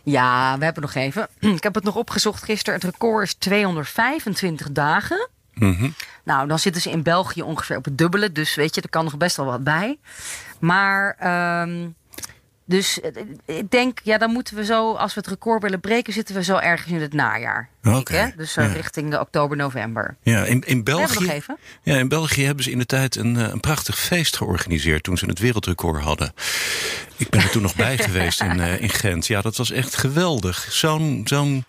Ja, 0.03 0.59
we 0.59 0.65
hebben 0.65 0.83
nog 0.83 0.95
even. 0.95 1.29
Ik 1.57 1.63
heb 1.63 1.75
het 1.75 1.85
nog 1.85 1.97
opgezocht 1.97 2.43
gisteren. 2.43 2.81
Het 2.81 2.91
record 2.91 3.27
is 3.27 3.35
225 3.35 4.73
dagen. 4.73 5.29
Mm 5.55 5.95
Nou, 6.25 6.49
dan 6.49 6.59
zitten 6.59 6.83
ze 6.83 6.91
in 6.91 7.03
België 7.03 7.43
ongeveer 7.43 7.77
op 7.77 7.85
het 7.85 7.99
dubbele. 7.99 8.33
Dus 8.33 8.55
weet 8.55 8.75
je, 8.75 8.81
er 8.81 8.89
kan 8.89 9.05
nog 9.05 9.17
best 9.17 9.37
wel 9.37 9.47
wat 9.47 9.65
bij. 9.65 9.99
Maar 10.61 11.17
um, 11.63 11.95
dus 12.69 13.01
eh, 13.01 13.13
ik 13.45 13.71
denk, 13.71 13.99
ja, 14.03 14.19
dan 14.19 14.31
moeten 14.31 14.57
we 14.57 14.65
zo, 14.65 14.93
als 14.93 15.15
we 15.15 15.21
het 15.21 15.29
record 15.29 15.63
willen 15.63 15.81
breken, 15.81 16.13
zitten 16.13 16.35
we 16.35 16.43
zo 16.43 16.57
ergens 16.57 16.93
in 16.93 17.01
het 17.01 17.13
najaar. 17.13 17.69
Dus 18.37 18.57
uh, 18.57 18.75
richting 18.75 19.11
de 19.11 19.21
oktober, 19.21 19.57
november. 19.57 20.17
Ja, 20.23 20.45
in, 20.45 20.63
in 20.67 20.85
België. 20.85 21.43
Ja, 21.83 21.97
in 21.97 22.09
België 22.09 22.45
hebben 22.45 22.65
ze 22.65 22.71
in 22.71 22.79
de 22.79 22.87
tijd 22.87 23.17
een, 23.17 23.37
eh, 23.37 23.49
een 23.49 23.61
prachtig 23.61 23.99
feest 23.99 24.37
georganiseerd 24.37 25.03
toen 25.03 25.17
ze 25.17 25.27
het 25.27 25.39
wereldrecord 25.39 26.03
hadden. 26.03 26.33
Ik 27.17 27.31
ben 27.31 27.41
er 27.41 27.51
toen 27.51 27.63
nog 27.63 27.75
bij 27.75 27.99
geweest 28.09 28.41
in, 28.41 28.59
uh, 28.59 28.81
in 28.81 28.89
Gent. 28.89 29.27
Ja, 29.27 29.41
dat 29.41 29.57
was 29.57 29.71
echt 29.71 29.97
geweldig. 29.97 30.67
Zo'n 30.71 31.21
zo'n 31.25 31.65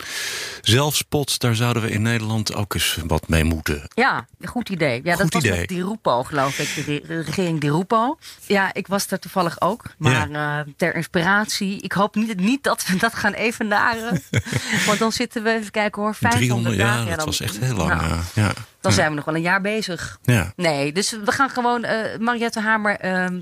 zelfspot, 0.61 1.39
daar 1.39 1.55
zouden 1.55 1.83
we 1.83 1.91
in 1.91 2.01
Nederland 2.01 2.55
ook 2.55 2.73
eens 2.73 2.97
wat 3.07 3.27
mee 3.27 3.43
moeten. 3.43 3.87
Ja, 3.93 4.27
goed 4.43 4.69
idee. 4.69 5.01
Ja, 5.03 5.15
goed 5.15 5.31
dat 5.31 5.43
idee. 5.43 5.57
was 5.57 5.67
Di 5.67 5.81
Rupo, 5.81 6.23
geloof 6.23 6.59
ik. 6.59 6.85
De 6.85 7.21
regering 7.21 7.59
Di 7.59 7.69
Rupo. 7.69 8.17
Ja, 8.45 8.73
ik 8.73 8.87
was 8.87 9.11
er 9.11 9.19
toevallig 9.19 9.61
ook. 9.61 9.83
Maar 9.97 10.29
ja. 10.29 10.59
uh, 10.59 10.73
ter 10.77 10.95
inspiratie. 10.95 11.81
Ik 11.81 11.91
hoop 11.91 12.15
niet, 12.15 12.39
niet 12.39 12.63
dat 12.63 12.85
we 12.85 12.97
dat 12.97 13.13
gaan 13.13 13.33
evenaren. 13.33 14.23
Want 14.87 14.99
dan 14.99 15.11
zitten 15.11 15.43
we, 15.43 15.49
even 15.49 15.71
kijken 15.71 15.98
hoor, 15.99 16.15
500 16.15 16.39
300, 16.39 16.77
dagen. 16.77 17.09
Ja, 17.09 17.15
dat 17.15 17.25
was 17.25 17.41
echt 17.41 17.59
heel 17.59 17.75
lang. 17.75 18.01
Nou, 18.01 18.19
ja. 18.33 18.51
Dan 18.81 18.91
zijn 18.91 19.09
we 19.09 19.15
nog 19.15 19.25
wel 19.25 19.35
een 19.35 19.41
jaar 19.41 19.61
bezig. 19.61 20.19
Ja. 20.23 20.53
Nee, 20.55 20.93
dus 20.93 21.11
we 21.25 21.31
gaan 21.31 21.49
gewoon... 21.49 21.85
Uh, 21.85 22.17
Mariette 22.19 22.59
Hamer 22.59 23.05
uh, 23.05 23.41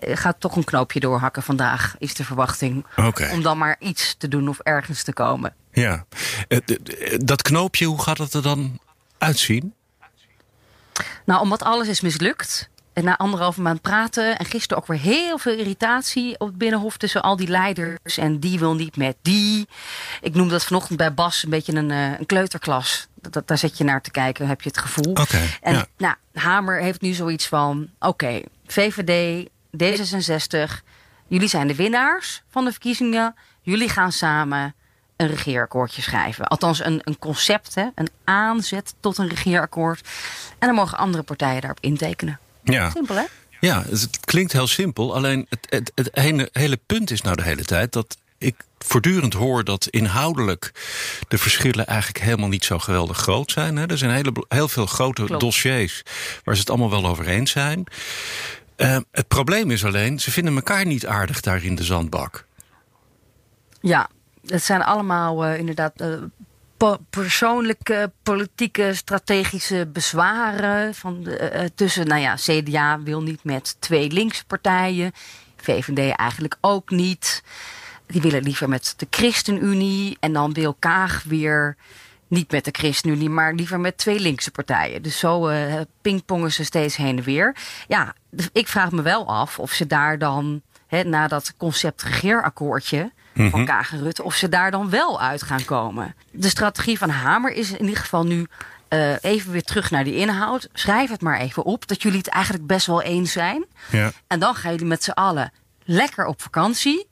gaat 0.00 0.40
toch 0.40 0.56
een 0.56 0.64
knoopje 0.64 1.00
doorhakken 1.00 1.42
vandaag, 1.42 1.94
is 1.98 2.14
de 2.14 2.24
verwachting. 2.24 2.86
Okay. 2.96 3.32
Om 3.32 3.42
dan 3.42 3.58
maar 3.58 3.76
iets 3.78 4.14
te 4.18 4.28
doen 4.28 4.48
of 4.48 4.58
ergens 4.58 5.02
te 5.02 5.12
komen. 5.12 5.54
Ja. 5.72 6.04
Eh, 6.48 6.58
dat 7.18 7.42
knoopje, 7.42 7.86
hoe 7.86 8.02
gaat 8.02 8.18
het 8.18 8.34
er 8.34 8.42
dan 8.42 8.78
uitzien? 9.18 9.74
Nou, 11.24 11.40
omdat 11.40 11.62
alles 11.62 11.88
is 11.88 12.00
mislukt 12.00 12.68
en 12.96 13.04
na 13.04 13.16
anderhalve 13.16 13.60
maand 13.60 13.80
praten. 13.80 14.38
En 14.38 14.44
gisteren 14.44 14.82
ook 14.82 14.88
weer 14.88 14.98
heel 14.98 15.38
veel 15.38 15.58
irritatie 15.58 16.38
op 16.38 16.46
het 16.46 16.58
Binnenhof 16.58 16.96
tussen 16.96 17.22
al 17.22 17.36
die 17.36 17.48
leiders. 17.48 18.18
En 18.18 18.38
die 18.38 18.58
wil 18.58 18.74
niet 18.74 18.96
met 18.96 19.16
die. 19.22 19.68
Ik 20.20 20.34
noemde 20.34 20.50
dat 20.50 20.64
vanochtend 20.64 20.98
bij 20.98 21.14
Bas 21.14 21.42
een 21.42 21.50
beetje 21.50 21.72
een, 21.72 21.90
uh, 21.90 22.18
een 22.18 22.26
kleuterklas. 22.26 23.06
Dat, 23.14 23.48
daar 23.48 23.58
zit 23.58 23.78
je 23.78 23.84
naar 23.84 24.02
te 24.02 24.10
kijken, 24.10 24.48
heb 24.48 24.62
je 24.62 24.68
het 24.68 24.78
gevoel. 24.78 25.10
Okay, 25.10 25.58
en 25.60 25.74
ja. 25.74 25.86
nou, 25.96 26.14
Hamer 26.32 26.80
heeft 26.80 27.00
nu 27.00 27.12
zoiets 27.12 27.46
van: 27.46 27.88
oké, 27.98 28.08
okay, 28.08 28.44
VVD, 28.66 29.48
D66, 29.76 30.84
jullie 31.26 31.48
zijn 31.48 31.66
de 31.66 31.74
winnaars 31.74 32.42
van 32.50 32.64
de 32.64 32.70
verkiezingen. 32.70 33.34
Jullie 33.62 33.88
gaan 33.88 34.12
samen 34.12 34.74
een 35.16 35.28
regeerakkoordje 35.28 36.02
schrijven. 36.02 36.46
Althans, 36.46 36.84
een, 36.84 37.00
een 37.04 37.18
concept, 37.18 37.74
hè, 37.74 37.86
een 37.94 38.08
aanzet 38.24 38.94
tot 39.00 39.18
een 39.18 39.28
regeerakkoord. 39.28 40.08
En 40.58 40.66
dan 40.66 40.76
mogen 40.76 40.98
andere 40.98 41.22
partijen 41.22 41.60
daarop 41.60 41.80
intekenen. 41.80 42.38
Ja. 42.72 42.90
Simpel, 42.90 43.16
hè? 43.16 43.24
Ja, 43.60 43.84
het 43.88 44.20
klinkt 44.20 44.52
heel 44.52 44.66
simpel. 44.66 45.14
Alleen 45.14 45.46
het, 45.48 45.66
het, 45.68 45.92
het 45.94 46.08
hele, 46.12 46.48
hele 46.52 46.78
punt 46.86 47.10
is 47.10 47.20
nou 47.20 47.36
de 47.36 47.42
hele 47.42 47.64
tijd 47.64 47.92
dat 47.92 48.16
ik 48.38 48.54
voortdurend 48.78 49.32
hoor 49.32 49.64
dat 49.64 49.86
inhoudelijk 49.86 50.72
de 51.28 51.38
verschillen 51.38 51.86
eigenlijk 51.86 52.24
helemaal 52.24 52.48
niet 52.48 52.64
zo 52.64 52.78
geweldig 52.78 53.16
groot 53.16 53.50
zijn. 53.50 53.76
Hè. 53.76 53.86
Er 53.86 53.98
zijn 53.98 54.10
hele, 54.10 54.32
heel 54.48 54.68
veel 54.68 54.86
grote 54.86 55.24
Klopt. 55.24 55.40
dossiers 55.40 56.02
waar 56.44 56.54
ze 56.54 56.60
het 56.60 56.70
allemaal 56.70 56.90
wel 56.90 57.06
over 57.06 57.26
eens 57.26 57.50
zijn. 57.50 57.84
Uh, 58.76 58.98
het 59.10 59.28
probleem 59.28 59.70
is 59.70 59.84
alleen, 59.84 60.20
ze 60.20 60.30
vinden 60.30 60.54
elkaar 60.54 60.86
niet 60.86 61.06
aardig 61.06 61.40
daar 61.40 61.64
in 61.64 61.74
de 61.74 61.84
zandbak. 61.84 62.46
Ja, 63.80 64.08
het 64.46 64.62
zijn 64.62 64.82
allemaal 64.82 65.46
uh, 65.46 65.58
inderdaad 65.58 66.00
uh, 66.00 66.22
persoonlijke, 67.10 68.12
politieke, 68.22 68.94
strategische 68.94 69.88
bezwaren. 69.92 70.94
Van 70.94 71.26
uh, 71.28 71.64
tussen, 71.74 72.06
nou 72.06 72.20
ja, 72.20 72.34
CDA 72.34 73.00
wil 73.02 73.22
niet 73.22 73.44
met 73.44 73.76
twee 73.78 74.10
linkse 74.10 74.44
partijen. 74.44 75.12
VVD 75.56 76.16
eigenlijk 76.16 76.56
ook 76.60 76.90
niet. 76.90 77.42
Die 78.06 78.20
willen 78.20 78.42
liever 78.42 78.68
met 78.68 78.94
de 78.96 79.06
ChristenUnie. 79.10 80.16
En 80.20 80.32
dan 80.32 80.52
wil 80.52 80.74
Kaag 80.78 81.22
weer 81.22 81.76
niet 82.28 82.50
met 82.50 82.64
de 82.64 82.70
ChristenUnie, 82.72 83.30
maar 83.30 83.54
liever 83.54 83.80
met 83.80 83.98
twee 83.98 84.20
linkse 84.20 84.50
partijen. 84.50 85.02
Dus 85.02 85.18
zo 85.18 85.48
uh, 85.48 85.80
pingpongen 86.00 86.52
ze 86.52 86.64
steeds 86.64 86.96
heen 86.96 87.18
en 87.18 87.24
weer. 87.24 87.56
Ja, 87.88 88.14
ik 88.52 88.68
vraag 88.68 88.90
me 88.90 89.02
wel 89.02 89.28
af 89.28 89.58
of 89.58 89.72
ze 89.72 89.86
daar 89.86 90.18
dan, 90.18 90.62
hè, 90.86 91.02
na 91.02 91.28
dat 91.28 91.54
concept 93.36 93.46
regeerakkoordje 93.46 93.50
van 93.50 93.64
Kagen 93.64 94.02
Rutte, 94.02 94.22
of 94.22 94.34
ze 94.34 94.48
daar 94.48 94.70
dan 94.70 94.90
wel 94.90 95.20
uit 95.20 95.42
gaan 95.42 95.64
komen. 95.64 96.14
De 96.30 96.48
strategie 96.48 96.98
van 96.98 97.10
Hamer 97.10 97.52
is 97.52 97.70
in 97.72 97.84
ieder 97.84 98.00
geval 98.00 98.26
nu 98.26 98.46
eh, 98.88 99.24
even 99.24 99.52
weer 99.52 99.62
terug 99.62 99.90
naar 99.90 100.04
die 100.04 100.16
inhoud. 100.16 100.68
Schrijf 100.72 101.10
het 101.10 101.20
maar 101.20 101.38
even 101.38 101.64
op 101.64 101.86
dat 101.86 102.02
jullie 102.02 102.18
het 102.18 102.28
eigenlijk 102.28 102.66
best 102.66 102.86
wel 102.86 103.02
eens 103.02 103.32
zijn. 103.32 103.64
Ja. 103.90 104.12
En 104.26 104.38
dan 104.38 104.54
gaan 104.54 104.70
jullie 104.70 104.86
met 104.86 105.04
z'n 105.04 105.10
allen 105.10 105.52
lekker 105.84 106.26
op 106.26 106.42
vakantie. 106.42 107.06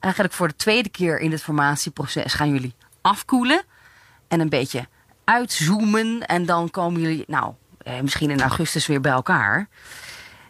Eigenlijk 0.00 0.34
voor 0.34 0.48
de 0.48 0.56
tweede 0.56 0.88
keer 0.88 1.18
in 1.18 1.30
het 1.30 1.42
formatieproces 1.42 2.34
gaan 2.34 2.52
jullie 2.52 2.74
afkoelen. 3.00 3.62
En 4.28 4.40
een 4.40 4.48
beetje 4.48 4.88
uitzoomen. 5.24 6.26
En 6.26 6.46
dan 6.46 6.70
komen 6.70 7.00
jullie, 7.00 7.24
nou, 7.26 7.54
eh, 7.78 8.00
misschien 8.00 8.30
in 8.30 8.40
augustus 8.40 8.86
weer 8.86 9.00
bij 9.00 9.12
elkaar. 9.12 9.68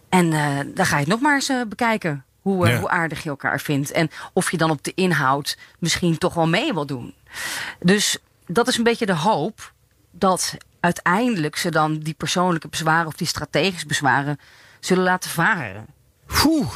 En 0.08 0.32
eh, 0.32 0.58
dan 0.74 0.86
ga 0.86 0.94
je 0.94 1.00
het 1.02 1.12
nog 1.12 1.20
maar 1.20 1.34
eens 1.34 1.52
bekijken. 1.68 2.24
Hoe, 2.40 2.66
eh, 2.66 2.72
Ja. 2.72 2.78
hoe 2.78 2.88
aardig 2.88 3.22
je 3.22 3.28
elkaar 3.28 3.60
vindt. 3.60 3.90
En 3.90 4.10
of 4.32 4.50
je 4.50 4.56
dan 4.56 4.70
op 4.70 4.84
de 4.84 4.92
inhoud 4.94 5.58
misschien 5.78 6.18
toch 6.18 6.34
wel 6.34 6.48
mee 6.48 6.72
wil 6.72 6.86
doen. 6.86 7.14
Dus 7.80 8.18
dat 8.46 8.68
is 8.68 8.76
een 8.76 8.84
beetje 8.84 9.06
de 9.06 9.14
hoop 9.16 9.72
dat 10.10 10.56
uiteindelijk 10.80 11.56
ze 11.56 11.70
dan 11.70 11.98
die 11.98 12.14
persoonlijke 12.14 12.68
bezwaren 12.68 13.06
of 13.06 13.14
die 13.14 13.26
strategische 13.26 13.86
bezwaren 13.86 14.38
zullen 14.80 15.04
laten 15.04 15.30
varen. 15.30 15.86
Poeh. 16.26 16.74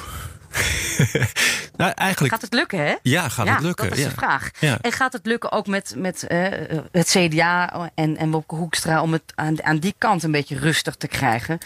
nou, 1.77 1.93
eigenlijk... 1.95 2.33
Gaat 2.33 2.43
het 2.43 2.53
lukken, 2.53 2.79
hè? 2.79 2.95
Ja, 3.03 3.29
gaat 3.29 3.49
het 3.49 3.61
lukken? 3.61 3.89
Dat 3.89 3.99
is 3.99 4.05
ja. 4.05 4.09
de 4.09 4.15
vraag. 4.15 4.51
Ja. 4.59 4.79
En 4.81 4.93
gaat 4.93 5.13
het 5.13 5.27
lukken 5.27 5.53
ook 5.53 5.67
met, 5.67 5.95
met 5.97 6.27
eh, 6.27 6.47
het 6.93 7.09
CDA 7.09 7.91
en, 7.95 8.17
en 8.17 8.31
Wopke 8.31 8.55
Hoekstra 8.55 9.03
om 9.03 9.13
het 9.13 9.23
aan, 9.35 9.63
aan 9.65 9.79
die 9.79 9.95
kant 9.99 10.23
een 10.23 10.31
beetje 10.31 10.59
rustig 10.59 10.95
te 10.95 11.09
krijgen? 11.09 11.59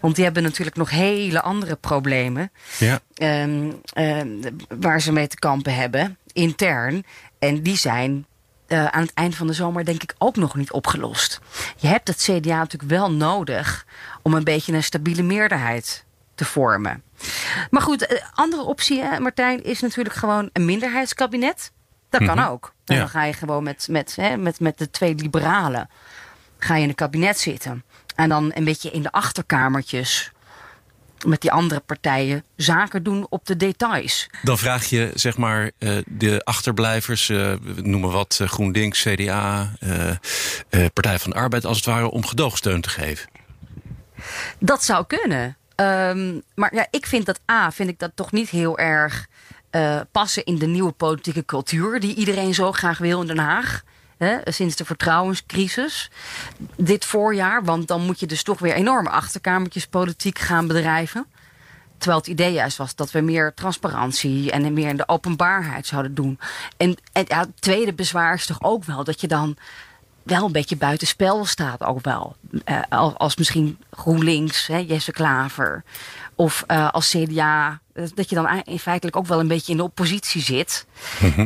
Want 0.00 0.14
die 0.14 0.24
hebben 0.24 0.42
natuurlijk 0.42 0.76
nog 0.76 0.90
hele 0.90 1.40
andere 1.40 1.76
problemen 1.76 2.50
Ja. 2.78 3.00
ehm, 3.14 3.70
ehm, 3.92 4.28
waar 4.68 5.00
ze 5.00 5.12
mee 5.12 5.26
te 5.26 5.38
kampen 5.38 5.74
hebben, 5.74 6.18
intern. 6.32 7.04
En 7.38 7.62
die 7.62 7.76
zijn 7.76 8.26
eh, 8.66 8.86
aan 8.86 9.02
het 9.02 9.14
eind 9.14 9.34
van 9.34 9.46
de 9.46 9.52
zomer 9.52 9.84
denk 9.84 10.02
ik 10.02 10.14
ook 10.18 10.36
nog 10.36 10.54
niet 10.54 10.72
opgelost. 10.72 11.40
Je 11.76 11.86
hebt 11.86 12.08
het 12.08 12.16
CDA 12.16 12.56
natuurlijk 12.56 12.90
wel 12.90 13.12
nodig 13.12 13.86
om 14.22 14.34
een 14.34 14.44
beetje 14.44 14.72
een 14.72 14.82
stabiele 14.82 15.22
meerderheid 15.22 16.04
te 16.42 16.48
vormen. 16.50 17.02
Maar 17.70 17.82
goed, 17.82 18.06
eh, 18.06 18.22
andere 18.34 18.62
optie, 18.62 19.02
hè, 19.02 19.20
Martijn, 19.20 19.64
is 19.64 19.80
natuurlijk 19.80 20.14
gewoon 20.14 20.50
een 20.52 20.64
minderheidskabinet. 20.64 21.72
Dat 22.10 22.24
kan 22.24 22.38
ook. 22.44 22.72
En 22.84 22.94
Ja. 22.94 23.00
dan 23.00 23.10
ga 23.10 23.24
je 23.24 23.32
gewoon 23.32 23.62
met, 23.62 23.86
met, 23.90 24.16
hè, 24.16 24.36
met, 24.36 24.60
met 24.60 24.78
de 24.78 24.90
twee 24.90 25.14
liberalen 25.14 25.88
ga 26.58 26.76
je 26.76 26.82
in 26.82 26.88
een 26.88 26.94
kabinet 26.94 27.38
zitten. 27.38 27.84
En 28.14 28.28
dan 28.28 28.50
een 28.54 28.64
beetje 28.64 28.90
in 28.90 29.02
de 29.02 29.12
achterkamertjes 29.12 30.32
met 31.26 31.40
die 31.40 31.52
andere 31.52 31.80
partijen 31.80 32.44
zaken 32.56 33.02
doen 33.02 33.26
op 33.28 33.46
de 33.46 33.56
details. 33.56 34.28
Dan 34.42 34.58
vraag 34.58 34.84
je 34.84 35.10
zeg 35.14 35.36
maar 35.36 35.70
eh, 35.78 35.96
de 36.06 36.44
achterblijvers, 36.44 37.28
eh, 37.28 37.36
we 37.62 37.80
noemen 37.82 38.10
wat 38.10 38.40
GroenLinks, 38.44 39.02
CDA, 39.02 39.70
Partij 40.92 41.18
van 41.18 41.30
de 41.30 41.36
Arbeid 41.36 41.64
als 41.64 41.76
het 41.76 41.86
ware 41.86 42.10
om 42.10 42.26
gedoogsteun 42.26 42.80
te 42.80 42.88
geven. 42.88 43.28
Dat 44.58 44.84
zou 44.84 45.06
kunnen. 45.06 45.56
Ehm, 45.74 46.40
maar 46.54 46.74
ja, 46.74 46.86
ik 46.90 47.06
vind 47.06 47.26
dat 47.26 47.40
A, 47.50 47.72
vind 47.72 47.88
ik 47.88 47.98
dat 47.98 48.10
toch 48.14 48.32
niet 48.32 48.48
heel 48.48 48.78
erg 48.78 49.26
eh, 49.70 50.00
passen 50.10 50.44
in 50.44 50.58
de 50.58 50.66
nieuwe 50.66 50.92
politieke 50.92 51.44
cultuur 51.44 52.00
die 52.00 52.14
iedereen 52.14 52.54
zo 52.54 52.72
graag 52.72 52.98
wil 52.98 53.20
in 53.20 53.26
Den 53.26 53.38
Haag. 53.38 53.82
Sinds 54.44 54.76
de 54.76 54.84
vertrouwenscrisis 54.84 56.10
dit 56.76 57.04
voorjaar. 57.04 57.64
Want 57.64 57.88
dan 57.88 58.00
moet 58.04 58.20
je 58.20 58.26
dus 58.26 58.42
toch 58.42 58.58
weer 58.58 58.74
enorme 58.74 59.10
achterkamertjes 59.10 59.86
politiek 59.86 60.38
gaan 60.38 60.66
bedrijven. 60.66 61.26
Terwijl 61.98 62.20
het 62.20 62.30
idee 62.30 62.52
juist 62.52 62.76
was 62.76 62.94
dat 62.94 63.10
we 63.10 63.20
meer 63.20 63.54
transparantie 63.54 64.50
en 64.50 64.72
meer 64.72 64.88
in 64.88 64.96
de 64.96 65.08
openbaarheid 65.08 65.86
zouden 65.86 66.14
doen. 66.14 66.38
En, 66.76 66.96
en 67.12 67.24
ja, 67.28 67.38
het 67.38 67.60
tweede 67.60 67.92
bezwaar 67.92 68.34
is 68.34 68.46
toch 68.46 68.62
ook 68.62 68.84
wel 68.84 69.04
dat 69.04 69.20
je 69.20 69.26
dan 69.26 69.56
wel 70.22 70.44
een 70.46 70.52
beetje 70.52 70.76
buitenspel 70.76 71.44
staat 71.44 71.82
ook 71.82 72.04
wel. 72.04 72.36
Eh, 72.64 72.80
als, 73.16 73.36
misschien 73.36 73.78
GroenLinks, 73.90 74.66
hè, 74.66 74.76
Jesse 74.76 75.12
Klaver. 75.12 75.84
Of 76.34 76.64
eh, 76.66 76.90
als 76.90 77.10
CDA, 77.10 77.80
eh, 77.92 78.04
dat 78.14 78.28
je 78.28 78.34
dan 78.34 78.62
in 78.64 78.78
feitelijk 78.78 79.16
ook 79.16 79.26
wel 79.26 79.40
een 79.40 79.48
beetje 79.48 79.72
in 79.72 79.78
de 79.78 79.84
oppositie 79.84 80.42
zit. 80.42 80.86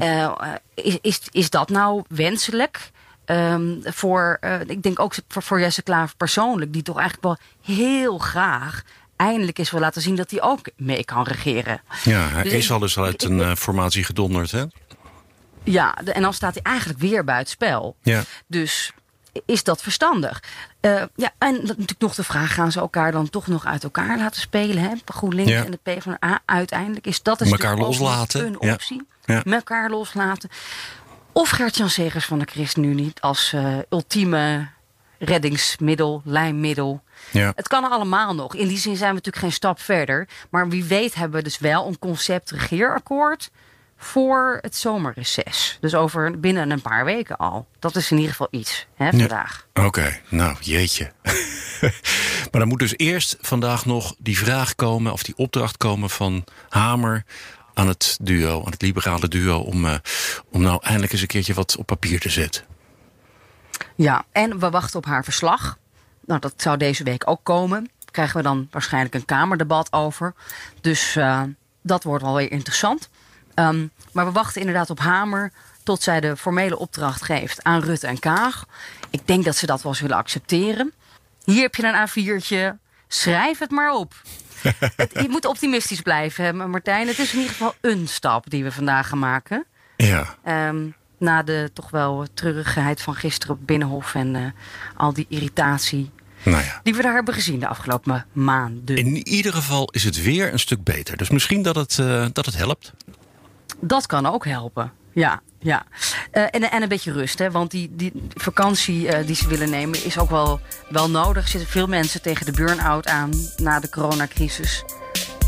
Eh, 0.00 0.32
is, 0.74 0.98
is, 1.00 1.20
is 1.30 1.50
dat 1.50 1.68
nou 1.68 2.02
wenselijk? 2.08 2.90
Ehm, 3.24 3.74
voor, 3.82 4.38
ik 4.66 4.82
denk 4.82 5.00
ook 5.00 5.14
voor, 5.28 5.42
voor 5.42 5.60
Jesse 5.60 5.82
Klaver 5.82 6.16
persoonlijk, 6.16 6.72
die 6.72 6.82
toch 6.82 6.98
eigenlijk 6.98 7.24
wel 7.26 7.76
heel 7.76 8.18
graag 8.18 8.82
eindelijk 9.16 9.58
eens 9.58 9.70
wil 9.70 9.80
laten 9.80 10.02
zien 10.02 10.16
dat 10.16 10.30
hij 10.30 10.42
ook 10.42 10.60
mee 10.76 11.04
kan 11.04 11.24
regeren. 11.24 11.80
Ja, 12.04 12.28
hij 12.28 12.42
Dus 12.42 12.52
is 12.52 12.64
ik- 12.64 12.70
al 12.70 12.78
dus 12.78 12.98
uit 12.98 13.22
ik- 13.22 13.30
een 13.30 13.56
formatie 13.56 14.04
gedonderd, 14.04 14.50
hè? 14.50 14.64
Ja, 15.72 15.94
de- 16.04 16.12
en 16.12 16.22
dan 16.22 16.34
staat 16.34 16.54
hij 16.54 16.62
eigenlijk 16.62 16.98
weer 16.98 17.24
buitenspel. 17.24 17.96
Ja. 18.02 18.22
Dus 18.46 18.92
is 19.46 19.64
dat 19.64 19.82
verstandig? 19.82 20.42
Eh, 20.80 21.02
ja, 21.16 21.30
en 21.38 21.54
natuurlijk 21.54 22.00
nog 22.00 22.14
de 22.14 22.24
vraag: 22.24 22.54
gaan 22.54 22.72
ze 22.72 22.78
elkaar 22.80 23.12
dan 23.12 23.30
toch 23.30 23.46
nog 23.46 23.66
uit 23.66 23.84
elkaar 23.84 24.18
laten 24.18 24.40
spelen? 24.40 24.82
Hè? 24.82 24.92
GroenLinks 25.04 25.50
Ja. 25.50 25.64
en 25.64 25.70
de 25.70 25.78
PvdA 25.82 26.40
uiteindelijk. 26.44 27.06
Is 27.06 27.22
dat 27.22 27.40
nog 27.40 27.78
loslaten, 27.78 28.46
Een 28.46 28.56
ja. 28.60 28.72
optie. 28.72 29.06
Ja. 29.24 29.40
Mekaar 29.44 29.90
loslaten. 29.90 30.50
Of 31.32 31.48
Gert-Jan 31.50 31.90
Segers 31.90 32.24
van 32.24 32.38
de 32.38 32.44
ChristenUnie 32.50 33.12
als 33.20 33.52
eh, 33.52 33.76
ultieme 33.90 34.68
reddingsmiddel, 35.18 36.22
lijnmiddel. 36.24 37.02
Ja. 37.30 37.52
Het 37.56 37.68
kan 37.68 37.90
allemaal 37.90 38.34
nog. 38.34 38.54
In 38.54 38.68
die 38.68 38.78
zin 38.78 38.96
zijn 38.96 39.08
we 39.08 39.14
natuurlijk 39.14 39.44
geen 39.44 39.52
stap 39.52 39.80
verder. 39.80 40.28
Maar 40.50 40.68
wie 40.68 40.84
weet 40.84 41.14
hebben 41.14 41.36
we 41.38 41.44
dus 41.44 41.58
wel 41.58 41.86
een 41.86 41.98
concept 41.98 42.50
regeerakkoord 42.50 43.50
voor 43.96 44.58
het 44.60 44.76
zomerreces. 44.76 45.78
Dus 45.80 45.94
over 45.94 46.40
binnen 46.40 46.70
een 46.70 46.82
paar 46.82 47.04
weken 47.04 47.36
al. 47.36 47.66
Dat 47.78 47.96
is 47.96 48.10
in 48.10 48.16
ieder 48.16 48.30
geval 48.30 48.48
iets 48.50 48.86
hè, 48.94 49.10
vandaag. 49.10 49.66
Oké, 49.74 50.20
nou 50.28 50.56
jeetje. 50.60 51.12
maar 52.50 52.60
dan 52.60 52.68
moet 52.68 52.78
dus 52.78 52.94
eerst 52.96 53.36
vandaag 53.40 53.86
nog 53.86 54.14
die 54.18 54.38
vraag 54.38 54.74
komen, 54.74 55.12
of 55.12 55.22
die 55.22 55.36
opdracht 55.36 55.76
komen 55.76 56.10
van 56.10 56.44
Hamer 56.68 57.24
aan 57.74 57.88
het 57.88 58.18
duo, 58.22 58.64
aan 58.64 58.70
het 58.70 58.82
liberale 58.82 59.28
duo, 59.28 59.58
om, 59.58 59.84
eh, 59.84 59.94
om 60.50 60.62
nou 60.62 60.78
eindelijk 60.82 61.12
eens 61.12 61.20
een 61.20 61.26
keertje 61.26 61.54
wat 61.54 61.76
op 61.76 61.86
papier 61.86 62.20
te 62.20 62.30
zetten. 62.30 62.64
Ja, 63.94 64.24
en 64.32 64.58
we 64.58 64.70
wachten 64.70 64.98
op 64.98 65.04
haar 65.04 65.24
verslag. 65.24 65.78
Nou, 66.26 66.40
dat 66.40 66.54
zou 66.56 66.76
deze 66.76 67.04
week 67.04 67.30
ook 67.30 67.40
komen. 67.42 67.80
Daar 67.80 68.10
krijgen 68.10 68.36
we 68.36 68.42
dan 68.42 68.68
waarschijnlijk 68.70 69.14
een 69.14 69.24
Kamerdebat 69.24 69.92
over. 69.92 70.34
Dus 70.80 71.16
eh, 71.16 71.42
dat 71.82 72.04
wordt 72.04 72.24
wel 72.24 72.34
weer 72.34 72.52
interessant. 72.52 73.08
Ehm, 73.56 73.86
maar 74.12 74.24
we 74.26 74.32
wachten 74.32 74.60
inderdaad 74.60 74.90
op 74.90 74.98
Hamer 74.98 75.52
tot 75.82 76.02
zij 76.02 76.20
de 76.20 76.36
formele 76.36 76.78
opdracht 76.78 77.22
geeft 77.22 77.64
aan 77.64 77.80
Rutte 77.80 78.06
en 78.06 78.18
Kaag. 78.18 78.64
Ik 79.10 79.26
denk 79.26 79.44
dat 79.44 79.56
ze 79.56 79.66
dat 79.66 79.82
wel 79.82 79.94
zullen 79.94 80.16
accepteren. 80.16 80.92
Hier 81.44 81.62
heb 81.62 81.74
je 81.74 81.82
een 81.82 82.08
A4'tje. 82.08 82.78
Schrijf 83.08 83.58
het 83.58 83.70
maar 83.70 83.92
op. 83.92 84.14
het, 84.96 85.12
je 85.12 85.28
moet 85.28 85.44
optimistisch 85.44 86.00
blijven, 86.00 86.44
hè, 86.44 86.52
Martijn. 86.52 87.06
Het 87.06 87.18
is 87.18 87.32
in 87.32 87.38
ieder 87.38 87.52
geval 87.52 87.74
een 87.80 88.08
stap 88.08 88.50
die 88.50 88.64
we 88.64 88.72
vandaag 88.72 89.08
gaan 89.08 89.18
maken. 89.18 89.64
Ja, 89.96 90.36
Ehm, 90.44 90.86
na 91.18 91.42
de 91.42 91.70
toch 91.72 91.90
wel 91.90 92.26
treurigheid 92.34 93.02
van 93.02 93.14
gisteren 93.14 93.56
op 93.56 93.66
Binnenhof 93.66 94.14
en 94.14 94.36
eh, 94.36 94.42
al 94.96 95.12
die 95.12 95.26
irritatie 95.28 96.10
nou 96.42 96.64
ja. 96.64 96.80
die 96.82 96.94
we 96.94 97.02
daar 97.02 97.14
hebben 97.14 97.34
gezien 97.34 97.60
de 97.60 97.66
afgelopen 97.66 98.26
maanden. 98.32 98.96
In 98.96 99.28
ieder 99.28 99.52
geval 99.52 99.90
is 99.90 100.04
het 100.04 100.22
weer 100.22 100.52
een 100.52 100.58
stuk 100.58 100.84
beter. 100.84 101.16
Dus 101.16 101.30
misschien 101.30 101.62
dat 101.62 101.76
het, 101.76 101.98
eh, 101.98 102.26
dat 102.32 102.46
het 102.46 102.56
helpt. 102.56 102.92
Dat 103.80 104.06
kan 104.06 104.26
ook 104.26 104.44
helpen. 104.46 104.92
Ja, 105.12 105.40
ja. 105.58 105.84
Eh, 106.30 106.42
en, 106.42 106.70
en 106.70 106.82
een 106.82 106.88
beetje 106.88 107.12
rust, 107.12 107.38
hè? 107.38 107.50
want 107.50 107.70
die, 107.70 107.90
die 107.96 108.12
vakantie 108.34 109.08
eh, 109.08 109.26
die 109.26 109.36
ze 109.36 109.48
willen 109.48 109.70
nemen 109.70 110.04
is 110.04 110.18
ook 110.18 110.30
wel, 110.30 110.60
wel 110.88 111.10
nodig. 111.10 111.44
Er 111.44 111.50
zitten 111.50 111.70
veel 111.70 111.86
mensen 111.86 112.22
tegen 112.22 112.46
de 112.46 112.52
burn-out 112.52 113.06
aan 113.06 113.30
na 113.56 113.80
de 113.80 113.88
coronacrisis 113.88 114.84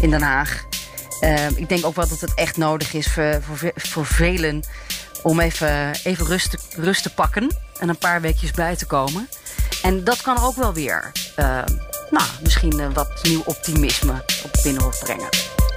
in 0.01 0.11
Den 0.11 0.23
Haag. 0.23 0.65
Eh, 1.21 1.51
ik 1.51 1.69
denk 1.69 1.85
ook 1.87 1.95
wel 1.95 2.09
dat 2.09 2.21
het 2.21 2.35
echt 2.35 2.57
nodig 2.57 2.93
is 2.93 3.07
voor, 3.07 3.43
voor, 3.43 3.73
voor 3.75 4.07
velen 4.07 4.65
om 5.23 5.41
even, 5.41 5.95
even 6.05 6.27
rust, 6.27 6.51
te- 6.51 6.81
rust 6.83 7.03
te 7.03 7.15
pakken 7.15 7.57
en 7.79 7.89
een 7.89 7.99
paar 7.99 8.21
weekjes 8.21 8.51
bij 8.51 8.77
te 8.77 8.87
komen. 8.87 9.29
En 9.83 10.05
dat 10.05 10.21
kan 10.23 10.39
ook 10.39 10.57
wel 10.57 10.73
weer, 10.73 11.13
nou, 12.11 12.27
misschien 12.43 12.93
wat 12.93 13.09
nieuw 13.23 13.43
optimisme 13.45 14.13
op 14.45 14.53
het 14.53 14.63
Binnenhof 14.63 14.99
brengen. 14.99 15.29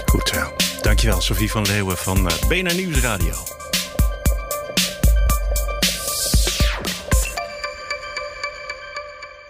Goed 0.05 0.29
zo. 0.29 0.70
Dankjewel, 0.81 1.21
Sophie 1.21 1.51
van 1.51 1.65
Leeuwen 1.65 1.97
van 1.97 2.27
eh 2.27 2.47
BNR 2.47 2.75
Nieuwsradio. 2.75 3.33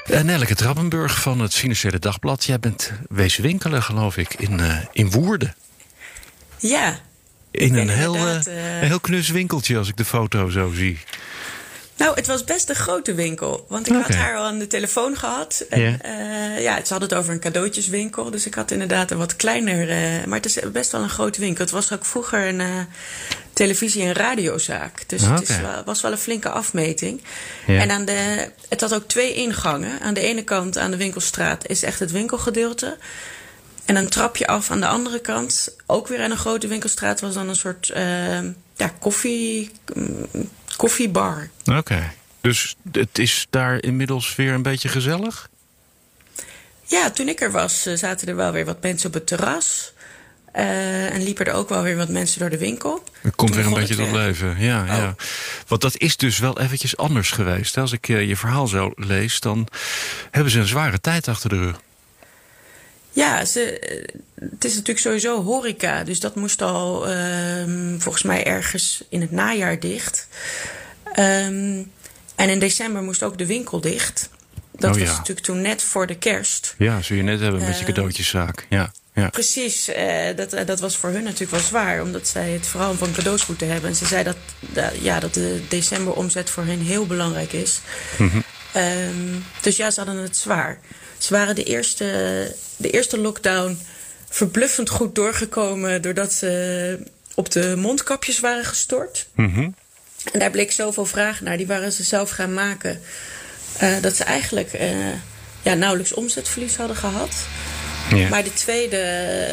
Uh, 0.09 0.21
Nelleke 0.21 0.55
Trappenburg 0.55 1.21
van 1.21 1.39
het 1.39 1.53
Financiële 1.53 1.99
Dagblad. 1.99 2.43
Jij 2.43 2.59
bent 2.59 2.91
wezen 3.09 3.43
winkelen, 3.43 3.83
geloof 3.83 4.17
ik, 4.17 4.33
in, 4.33 4.59
eh, 4.59 4.77
in 4.91 5.11
Woerden. 5.11 5.55
Ja, 6.57 6.99
In 7.51 7.75
een 7.75 7.89
heel, 7.89 8.15
eh, 8.15 8.35
een 8.81 8.87
heel 8.87 8.99
knus 8.99 9.29
winkeltje, 9.29 9.77
als 9.77 9.87
ik 9.87 9.97
de 9.97 10.05
foto 10.05 10.49
zo 10.49 10.71
zie. 10.73 10.99
Nou, 12.01 12.15
het 12.15 12.27
was 12.27 12.43
best 12.43 12.69
een 12.69 12.75
grote 12.75 13.13
winkel. 13.13 13.65
Want 13.69 13.87
ik 13.87 13.93
had 13.93 14.15
haar 14.15 14.37
al 14.37 14.43
aan 14.43 14.59
de 14.59 14.67
telefoon 14.67 15.17
gehad. 15.17 15.65
En, 15.69 15.81
Ja. 16.61 16.75
ze 16.85 16.89
hadden 16.93 17.09
het 17.09 17.13
over 17.17 17.33
een 17.33 17.39
cadeautjeswinkel. 17.39 18.31
Dus 18.31 18.45
ik 18.45 18.53
had 18.53 18.71
inderdaad 18.71 19.11
een 19.11 19.17
wat 19.17 19.35
kleiner... 19.35 19.89
eh, 19.89 20.25
maar 20.25 20.37
het 20.37 20.45
is 20.45 20.59
best 20.71 20.91
wel 20.91 21.01
een 21.01 21.09
grote 21.09 21.39
winkel. 21.39 21.63
Het 21.63 21.73
was 21.73 21.91
ook 21.93 22.05
vroeger 22.05 22.47
een, 22.47 22.61
eh, 22.61 22.67
televisie- 23.53 24.03
en 24.03 24.13
radiozaak. 24.13 25.03
Dus 25.09 25.21
het 25.21 25.49
is 25.49 25.55
was 25.85 26.01
wel 26.01 26.11
een 26.11 26.17
flinke 26.17 26.49
afmeting. 26.49 27.21
En 27.67 27.91
aan 27.91 28.05
de, 28.05 28.49
het 28.69 28.81
had 28.81 28.93
ook 28.93 29.07
twee 29.07 29.33
ingangen. 29.33 29.99
Aan 29.99 30.13
de 30.13 30.21
ene 30.21 30.43
kant, 30.43 30.77
aan 30.77 30.91
de 30.91 30.97
winkelstraat, 30.97 31.67
is 31.67 31.83
echt 31.83 31.99
het 31.99 32.11
winkelgedeelte. 32.11 32.97
En 33.85 33.95
een 33.95 34.09
trapje 34.09 34.47
af 34.47 34.71
aan 34.71 34.79
de 34.79 34.87
andere 34.87 35.19
kant, 35.19 35.75
ook 35.85 36.07
weer 36.07 36.21
aan 36.23 36.31
een 36.31 36.37
grote 36.37 36.67
winkelstraat, 36.67 37.19
was 37.21 37.33
dan 37.33 37.49
een 37.49 37.55
soort 37.55 37.89
eh, 37.89 38.39
ja, 38.75 38.91
koffie, 38.99 39.71
mm, 39.93 40.27
koffiebar. 40.81 41.49
Oké. 41.65 42.13
Dus 42.41 42.75
het 42.91 43.17
is 43.17 43.47
daar 43.49 43.83
inmiddels 43.83 44.35
weer 44.35 44.53
een 44.53 44.61
beetje 44.61 44.89
gezellig? 44.89 45.49
Ja, 46.85 47.09
toen 47.09 47.27
ik 47.27 47.41
er 47.41 47.51
was, 47.51 47.85
eh, 47.85 47.95
zaten 47.95 48.27
er 48.27 48.35
wel 48.35 48.51
weer 48.51 48.65
wat 48.65 48.81
mensen 48.81 49.07
op 49.07 49.13
het 49.13 49.27
terras. 49.27 49.93
Eh, 50.51 51.13
en 51.13 51.23
liepen 51.23 51.45
er 51.45 51.53
ook 51.53 51.69
wel 51.69 51.81
weer 51.81 51.95
wat 51.95 52.09
mensen 52.09 52.39
door 52.39 52.49
de 52.49 52.57
winkel. 52.57 53.03
Het 53.21 53.35
komt 53.35 53.55
weer 53.55 53.65
een 53.65 53.73
beetje 53.73 53.95
tot 53.95 54.11
leven. 54.11 54.55
Ja, 54.59 54.85
ja. 54.85 55.15
Want 55.67 55.81
dat 55.81 55.97
is 55.97 56.17
dus 56.17 56.39
wel 56.39 56.59
eventjes 56.59 56.97
anders 56.97 57.31
geweest. 57.31 57.77
Als 57.77 57.91
ik 57.91 58.09
eh, 58.09 58.27
je 58.27 58.35
verhaal 58.35 58.67
zo 58.67 58.91
lees, 58.95 59.39
dan 59.39 59.67
hebben 60.31 60.51
ze 60.51 60.59
een 60.59 60.67
zware 60.67 61.01
tijd 61.01 61.27
achter 61.27 61.49
de 61.49 61.57
rug. 61.57 61.79
Ja, 63.13 63.45
ze, 63.45 63.79
eh, 63.79 64.03
het 64.51 64.65
is 64.65 64.71
natuurlijk 64.73 64.99
sowieso 64.99 65.43
horeca. 65.43 66.03
Dus 66.03 66.19
dat 66.19 66.35
moest 66.35 66.61
al 66.61 67.07
ehm, 67.07 67.99
volgens 67.99 68.23
mij 68.23 68.43
ergens 68.45 69.03
in 69.09 69.21
het 69.21 69.31
najaar 69.31 69.79
dicht. 69.79 70.27
Ehm, 71.13 71.83
en 72.35 72.49
in 72.49 72.59
december 72.59 73.01
moest 73.01 73.23
ook 73.23 73.37
de 73.37 73.45
winkel 73.45 73.81
dicht. 73.81 74.29
Dat 74.71 74.93
Oh, 74.95 74.99
was 74.99 75.09
ja. 75.09 75.17
natuurlijk 75.17 75.45
toen 75.45 75.61
net 75.61 75.81
voor 75.83 76.07
de 76.07 76.17
kerst. 76.17 76.75
Ja, 76.77 77.01
zul 77.01 77.17
je 77.17 77.23
net 77.23 77.39
hebben 77.39 77.61
met 77.61 77.73
je 77.73 77.79
Eh, 77.79 77.85
cadeautjeszaak. 77.85 78.65
Ja, 78.69 78.91
ja. 79.13 79.29
Precies, 79.29 79.87
eh, 79.87 80.35
dat, 80.35 80.53
eh, 80.53 80.65
dat 80.65 80.79
was 80.79 80.97
voor 80.97 81.09
hun 81.09 81.23
natuurlijk 81.23 81.51
wel 81.51 81.59
zwaar, 81.59 82.01
omdat 82.01 82.27
zij 82.27 82.49
het 82.49 82.67
vooral 82.67 82.93
van 82.93 83.11
cadeaus 83.11 83.45
moeten 83.45 83.67
hebben. 83.71 83.89
En 83.89 83.95
ze 83.95 84.05
zei 84.05 84.23
dat, 84.23 84.37
dat- 84.59 84.93
ja, 85.01 85.19
dat 85.19 85.33
de 85.33 85.61
decemberomzet 85.67 86.49
voor 86.49 86.63
hen 86.65 86.79
heel 86.79 87.05
belangrijk 87.07 87.53
is. 87.53 87.79
Mhm. 88.17 88.39
Ehm, 88.71 89.35
dus 89.61 89.77
ja, 89.77 89.91
ze 89.91 90.01
hadden 90.01 90.21
het 90.23 90.37
zwaar. 90.37 90.79
Ze 91.21 91.33
waren 91.33 91.55
de 91.55 91.63
eerste, 91.63 92.05
de 92.77 92.89
eerste 92.89 93.17
lockdown 93.17 93.79
verbluffend 94.29 94.89
goed 94.89 95.15
doorgekomen 95.15 96.01
doordat 96.01 96.33
ze 96.33 96.99
op 97.35 97.51
de 97.51 97.75
mondkapjes 97.77 98.39
waren 98.39 98.65
gestort. 98.65 99.27
Mhm. 99.35 99.69
En 100.31 100.39
daar 100.39 100.51
bleek 100.51 100.71
zoveel 100.71 101.05
vraag 101.05 101.41
naar, 101.41 101.57
die 101.57 101.67
waren 101.67 101.91
ze 101.91 102.03
zelf 102.03 102.29
gaan 102.29 102.53
maken. 102.53 103.01
eh, 103.77 103.93
dat 104.01 104.15
ze 104.15 104.23
eigenlijk 104.23 104.73
eh, 104.73 104.89
ja, 105.61 105.73
nauwelijks 105.73 106.13
omzetverlies 106.13 106.75
hadden 106.75 106.95
gehad. 106.97 107.29
Ja. 108.15 108.29
Maar 108.29 108.43
de 108.43 108.53
tweede, 108.53 108.97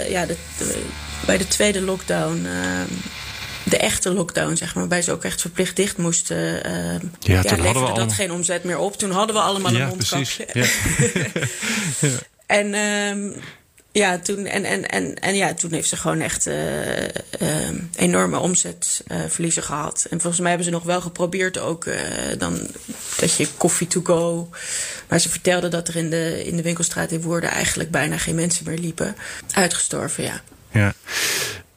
ja, 0.09 0.27
de, 0.27 0.37
de- 0.59 0.83
bij 1.27 1.39
de 1.39 1.49
tweede 1.49 1.81
lockdown, 1.81 2.47
ehm, 2.47 2.87
de 3.69 3.77
echte 3.79 4.13
lockdown, 4.13 4.55
zeg 4.55 4.69
maar, 4.69 4.79
waarbij 4.83 5.03
ze 5.03 5.13
ook 5.13 5.25
echt 5.25 5.41
verplicht 5.41 5.77
dicht 5.77 5.97
moesten, 5.97 6.65
ehm, 6.65 6.75
Ja, 6.75 7.35
ja, 7.35 7.43
toen 7.43 7.59
hadden 7.59 7.59
we 7.59 7.65
dat 7.73 7.75
allemaal- 7.97 8.09
geen 8.09 8.33
omzet 8.33 8.65
meer 8.65 8.79
op. 8.79 8.99
Toen 8.99 9.11
hadden 9.11 9.35
we 9.37 9.43
allemaal 9.43 9.73
een 9.73 9.79
Ja, 9.79 9.87
mondkapje. 9.87 10.45
precies. 10.47 10.77
Ja. 12.01 12.09
En 12.47 12.75
ehm, 12.75 13.31
ja, 13.93 14.19
toen, 14.19 14.47
en, 14.47 14.65
en, 14.65 14.89
en, 14.89 15.15
en 15.15 15.35
ja, 15.35 15.55
toen 15.55 15.73
heeft 15.73 15.89
ze 15.89 15.97
gewoon 15.97 16.21
echt 16.21 16.47
eh, 16.47 17.05
ehm, 17.31 17.77
enorme 17.97 18.39
omzetverliezen 18.39 19.63
gehad. 19.63 20.07
En 20.11 20.21
volgens 20.21 20.39
mij 20.41 20.49
hebben 20.49 20.67
ze 20.67 20.73
nog 20.73 20.83
wel 20.83 21.01
geprobeerd 21.01 21.59
ook 21.59 21.87
dan 22.39 22.61
dat 23.21 23.35
je 23.37 23.49
koffie 23.57 23.87
to 23.87 24.01
go. 24.05 24.49
Maar 25.09 25.19
ze 25.21 25.29
vertelde 25.29 25.69
dat 25.69 25.89
er 25.89 25.97
in 25.97 26.11
de, 26.11 26.45
in 26.45 26.57
de 26.57 26.63
winkelstraat 26.63 27.11
in 27.11 27.21
Woerden 27.21 27.51
eigenlijk 27.51 27.91
bijna 27.91 28.19
geen 28.19 28.35
mensen 28.35 28.65
meer 28.67 28.79
liepen. 28.79 29.17
Uitgestorven, 29.53 30.25
ja. 30.25 30.41
Ja. 30.73 30.95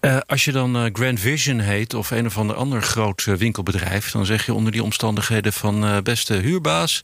Eh, 0.01 0.17
als 0.27 0.45
je 0.45 0.51
dan 0.51 0.75
eh, 0.75 0.85
Grand 0.93 1.19
Vision 1.19 1.59
heet 1.59 1.93
of 1.93 2.11
een 2.11 2.25
of 2.25 2.37
ander 2.37 2.55
ander 2.55 2.81
groot 2.81 3.23
eh, 3.27 3.33
winkelbedrijf, 3.33 4.11
dan 4.11 4.25
zeg 4.25 4.45
je 4.45 4.53
onder 4.53 4.71
die 4.71 4.83
omstandigheden 4.83 5.53
van 5.53 6.03
beste 6.03 6.33
huurbaas. 6.33 7.01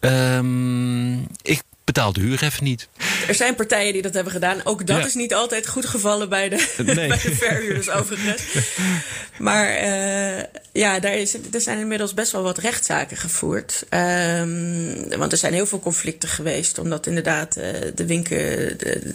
ehm, 0.00 1.14
ik 1.42 1.62
betaal 1.84 2.12
de 2.12 2.20
huur 2.20 2.42
even 2.42 2.64
niet. 2.64 2.88
Er 3.28 3.34
zijn 3.34 3.54
partijen 3.54 3.92
die 3.92 4.02
dat 4.02 4.14
hebben 4.14 4.32
gedaan. 4.32 4.60
Ook 4.64 4.86
dat 4.86 4.98
Ja. 5.00 5.06
is 5.06 5.14
niet 5.14 5.34
altijd 5.34 5.66
goed 5.68 5.86
gevallen 5.86 6.28
bij 6.28 6.48
de, 6.48 6.68
Nee. 6.84 6.94
bij 7.08 7.18
de 7.22 7.34
verhuurders 7.34 7.90
overigens. 7.90 8.42
Maar 9.38 9.68
ja, 10.72 11.00
daar 11.00 11.14
is, 11.14 11.34
er 11.52 11.60
zijn 11.60 11.78
inmiddels 11.78 12.14
best 12.14 12.32
wel 12.32 12.42
wat 12.42 12.58
rechtszaken 12.58 13.16
gevoerd. 13.16 13.84
Ehm, 13.88 15.18
want 15.18 15.32
er 15.32 15.38
zijn 15.38 15.52
heel 15.52 15.66
veel 15.66 15.80
conflicten 15.80 16.28
geweest. 16.28 16.78
Omdat 16.78 17.06
inderdaad 17.06 17.54
de, 17.94 18.06
winkel, 18.06 18.36
de, 18.78 19.12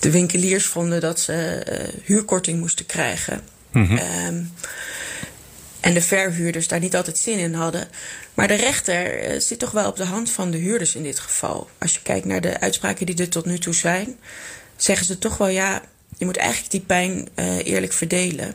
de 0.00 0.10
winkeliers 0.10 0.66
vonden 0.66 1.00
dat 1.00 1.20
ze 1.20 1.32
eh, 1.32 1.88
huurkorting 2.04 2.60
moesten 2.60 2.86
krijgen. 2.86 3.40
Ehm, 3.72 4.42
en 5.80 5.94
de 5.94 6.02
verhuurders 6.02 6.68
daar 6.68 6.80
niet 6.80 6.96
altijd 6.96 7.18
zin 7.18 7.38
in 7.38 7.54
hadden. 7.54 7.88
Maar 8.34 8.48
de 8.48 8.54
rechter 8.54 9.18
eh, 9.18 9.40
zit 9.40 9.58
toch 9.58 9.70
wel 9.70 9.88
op 9.88 9.96
de 9.96 10.04
hand 10.04 10.30
van 10.30 10.50
de 10.50 10.58
huurders 10.58 10.94
in 10.94 11.02
dit 11.02 11.18
geval. 11.18 11.68
Als 11.78 11.94
je 11.94 12.00
kijkt 12.02 12.26
naar 12.26 12.40
de 12.40 12.60
uitspraken 12.60 13.06
die 13.06 13.18
er 13.18 13.28
tot 13.28 13.44
nu 13.44 13.58
toe 13.58 13.74
zijn, 13.74 14.16
zeggen 14.76 15.06
ze 15.06 15.18
toch 15.18 15.36
wel 15.36 15.48
ja, 15.48 15.82
je 16.18 16.24
moet 16.24 16.36
eigenlijk 16.36 16.70
die 16.70 16.80
pijn 16.80 17.28
eh, 17.34 17.66
eerlijk 17.66 17.92
verdelen. 17.92 18.54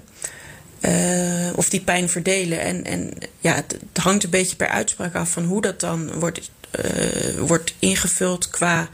Of 1.56 1.70
die 1.70 1.82
pijn 1.82 2.10
verdelen. 2.10 2.60
En, 2.60 2.84
en 2.84 3.14
ja, 3.40 3.56
het 3.56 3.78
hangt 3.94 4.24
een 4.24 4.30
beetje 4.30 4.56
per 4.56 4.68
uitspraak 4.68 5.16
af 5.16 5.30
van 5.30 5.44
hoe 5.44 5.62
dat 5.62 5.80
dan 5.80 6.20
wordt, 6.20 6.52
eh, 6.78 7.40
wordt 7.40 7.74
ingevuld 7.80 8.50
qua 8.50 8.90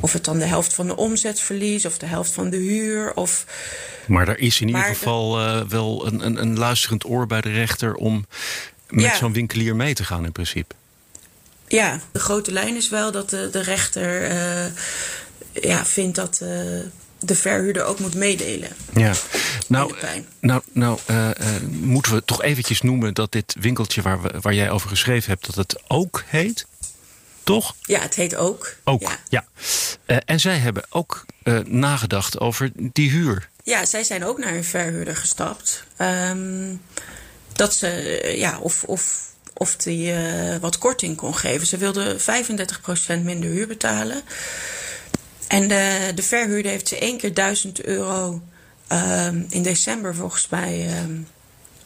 of 0.00 0.12
het 0.12 0.24
dan 0.24 0.38
de 0.38 0.44
helft 0.44 0.74
van 0.74 0.86
de 0.86 0.96
omzetverlies 0.96 1.86
of 1.86 1.98
de 1.98 2.06
helft 2.06 2.32
van 2.32 2.50
de 2.50 2.56
huur. 2.56 3.14
Of, 3.14 3.44
Maar 4.06 4.28
er 4.28 4.38
is 4.38 4.60
in 4.60 4.66
ieder 4.66 4.82
geval 4.84 5.38
eh, 5.40 5.60
wel 5.68 6.06
een, 6.06 6.26
een, 6.26 6.40
een 6.40 6.58
luisterend 6.58 7.04
oor 7.06 7.26
bij 7.26 7.40
de 7.40 7.50
rechter 7.52 7.94
om 7.94 8.26
met 8.88 9.04
Ja. 9.04 9.16
zo'n 9.16 9.32
winkelier 9.32 9.76
mee 9.76 9.94
te 9.94 10.04
gaan 10.04 10.24
in 10.24 10.32
principe. 10.32 10.74
Ja, 11.68 12.00
de 12.12 12.18
grote 12.18 12.52
lijn 12.52 12.76
is 12.76 12.88
wel 12.88 13.12
dat 13.12 13.30
de, 13.30 13.48
de 13.52 13.60
rechter 13.62 14.24
eh, 14.24 14.72
ja, 15.52 15.84
vindt 15.84 16.16
dat 16.16 16.36
de 17.20 17.34
verhuurder 17.34 17.84
ook 17.84 17.98
moet 17.98 18.14
meedelen. 18.14 18.68
Ja. 18.94 19.12
Nou, 19.66 19.94
nou, 20.40 20.62
nou 20.72 20.98
moeten 21.70 22.12
we 22.14 22.24
toch 22.24 22.42
eventjes 22.42 22.80
noemen 22.80 23.14
dat 23.14 23.32
dit 23.32 23.56
winkeltje 23.60 24.02
waar, 24.02 24.22
we, 24.22 24.34
waar 24.40 24.54
jij 24.54 24.70
over 24.70 24.88
geschreven 24.88 25.30
hebt, 25.30 25.46
dat 25.46 25.54
het 25.54 25.82
ook 25.88 26.22
heet? 26.26 26.66
Toch? 27.48 27.74
Ja, 27.82 28.00
het 28.00 28.14
heet 28.14 28.36
ook. 28.36 28.74
Ook, 28.84 29.02
Ja. 29.02 29.18
ja. 29.28 29.44
Eh, 30.04 30.16
en 30.24 30.40
zij 30.40 30.56
hebben 30.56 30.82
ook 30.88 31.24
eh, 31.42 31.58
nagedacht 31.58 32.40
over 32.40 32.70
die 32.74 33.10
huur. 33.10 33.48
Ja, 33.62 33.84
zij 33.84 34.04
zijn 34.04 34.24
ook 34.24 34.38
naar 34.38 34.54
een 34.54 34.64
verhuurder 34.64 35.16
gestapt. 35.16 35.84
Ehm, 35.96 36.74
dat 37.52 37.74
ze, 37.74 37.86
eh, 38.20 38.38
ja, 38.38 38.58
of, 38.58 38.84
of, 38.84 39.32
of 39.54 39.76
die 39.76 40.14
wat 40.60 40.78
korting 40.78 41.16
kon 41.16 41.34
geven. 41.34 41.66
Ze 41.66 41.76
wilden 41.76 42.20
35% 42.20 43.22
minder 43.22 43.50
huur 43.50 43.66
betalen. 43.66 44.22
En 45.46 45.68
de, 45.68 46.12
de 46.14 46.22
verhuurder 46.22 46.70
heeft 46.70 46.88
ze 46.88 46.98
één 46.98 47.18
keer 47.18 47.34
1000 47.34 47.84
euro 47.84 48.42
ehm, 48.86 49.42
in 49.48 49.62
december 49.62 50.14
volgens 50.14 50.48
mij 50.48 50.88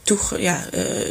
toege, 0.02 0.40
ja, 0.40 0.64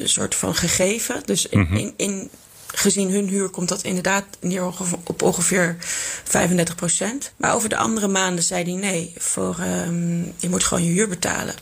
soort 0.04 0.36
van 0.36 0.56
gegeven. 0.56 1.22
Dus 1.26 1.46
in, 1.46 1.68
in, 1.68 1.94
in, 1.98 2.30
gezien 2.74 3.12
hun 3.12 3.28
huur 3.28 3.50
komt 3.50 3.70
dat 3.70 3.84
inderdaad 3.84 4.26
neer 4.40 4.66
op 5.04 5.22
ongeveer 5.22 5.78
35% 6.24 7.34
Maar 7.38 7.56
over 7.56 7.70
de 7.70 7.78
andere 7.78 8.08
maanden 8.08 8.44
zei 8.44 8.64
hij 8.64 8.74
nee, 8.74 9.14
voor, 9.18 9.56
ehm, 9.60 10.24
je 10.38 10.50
moet 10.50 10.64
gewoon 10.64 10.84
je 10.84 10.92
huur 10.92 11.08
betalen. 11.08 11.56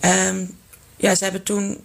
Ehm, 0.00 0.44
ja, 0.96 1.14
ze 1.14 1.24
hebben 1.24 1.42
toen 1.42 1.84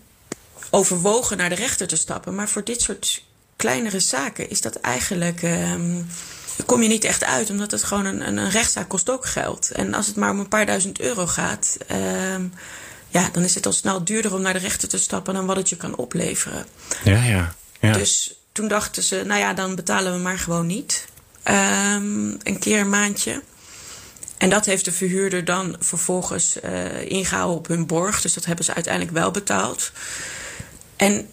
overwogen 0.69 1.37
naar 1.37 1.49
de 1.49 1.55
rechter 1.55 1.87
te 1.87 1.95
stappen. 1.95 2.35
Maar 2.35 2.49
voor 2.49 2.63
dit 2.63 2.81
soort 2.81 3.23
kleinere 3.55 3.99
zaken 3.99 4.49
is 4.49 4.61
dat 4.61 4.75
eigenlijk. 4.75 5.41
daar 5.41 6.65
kom 6.65 6.81
je 6.81 6.87
niet 6.87 7.03
echt 7.03 7.23
uit, 7.23 7.49
omdat 7.49 7.71
het 7.71 7.83
gewoon 7.83 8.05
een, 8.05 8.37
een, 8.37 8.49
rechtszaak 8.49 8.89
kost 8.89 9.09
ook 9.09 9.25
geld. 9.25 9.71
En 9.71 9.93
als 9.93 10.07
het 10.07 10.15
maar 10.15 10.31
om 10.31 10.39
een 10.39 10.47
paar 10.47 10.65
duizend 10.65 10.99
euro 10.99 11.27
gaat, 11.27 11.77
ja, 13.07 13.29
dan 13.31 13.43
is 13.43 13.55
het 13.55 13.65
al 13.65 13.73
snel 13.73 14.03
duurder 14.03 14.33
om 14.33 14.41
naar 14.41 14.53
de 14.53 14.59
rechter 14.59 14.89
te 14.89 14.97
stappen 14.97 15.33
dan 15.33 15.45
wat 15.45 15.55
het 15.55 15.69
je 15.69 15.77
kan 15.77 15.95
opleveren. 15.95 16.65
Ja, 17.03 17.23
ja. 17.23 17.55
Dus 17.81 18.35
toen 18.51 18.67
dachten 18.67 19.03
ze, 19.03 19.23
nou 19.25 19.39
ja, 19.39 19.53
dan 19.53 19.75
betalen 19.75 20.13
we 20.13 20.19
maar 20.19 20.39
gewoon 20.39 20.65
niet. 20.65 21.05
Ehm, 21.43 22.29
een 22.43 22.59
keer 22.59 22.79
een 22.79 22.89
maandje. 22.89 23.41
En 24.37 24.49
dat 24.49 24.65
heeft 24.65 24.85
de 24.85 24.91
verhuurder 24.91 25.45
dan 25.45 25.75
vervolgens 25.79 26.59
eh, 26.59 27.09
ingehouden 27.09 27.57
op 27.57 27.67
hun 27.67 27.85
borg. 27.85 28.21
Dus 28.21 28.33
dat 28.33 28.45
hebben 28.45 28.65
ze 28.65 28.73
uiteindelijk 28.73 29.13
wel 29.13 29.31
betaald. 29.31 29.91
En 30.95 31.29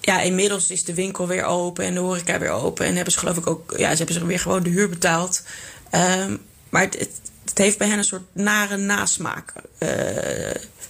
ja, 0.00 0.20
inmiddels 0.20 0.70
is 0.70 0.84
de 0.84 0.94
winkel 0.94 1.26
weer 1.26 1.44
open 1.44 1.84
en 1.84 1.94
de 1.94 2.00
horeca 2.00 2.38
weer 2.38 2.50
open. 2.50 2.86
En 2.86 2.94
hebben 2.94 3.12
ze 3.12 3.18
geloof 3.18 3.36
ik 3.36 3.46
ook, 3.46 3.74
ja, 3.76 3.90
ze 3.90 3.96
hebben 3.96 4.14
ze 4.14 4.26
weer 4.26 4.40
gewoon 4.40 4.62
de 4.62 4.70
huur 4.70 4.88
betaald. 4.88 5.42
Ehm, 5.90 6.36
maar 6.68 6.82
het, 6.82 6.98
het, 6.98 7.20
het 7.44 7.58
heeft 7.58 7.78
bij 7.78 7.88
hen 7.88 7.98
een 7.98 8.04
soort 8.04 8.26
nare 8.32 8.76
nasmaak 8.76 9.52
eh, 9.78 9.88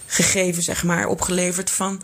gegeven, 0.05 0.63
zeg 0.63 0.83
maar, 0.83 1.07
opgeleverd 1.07 1.69
van... 1.69 2.01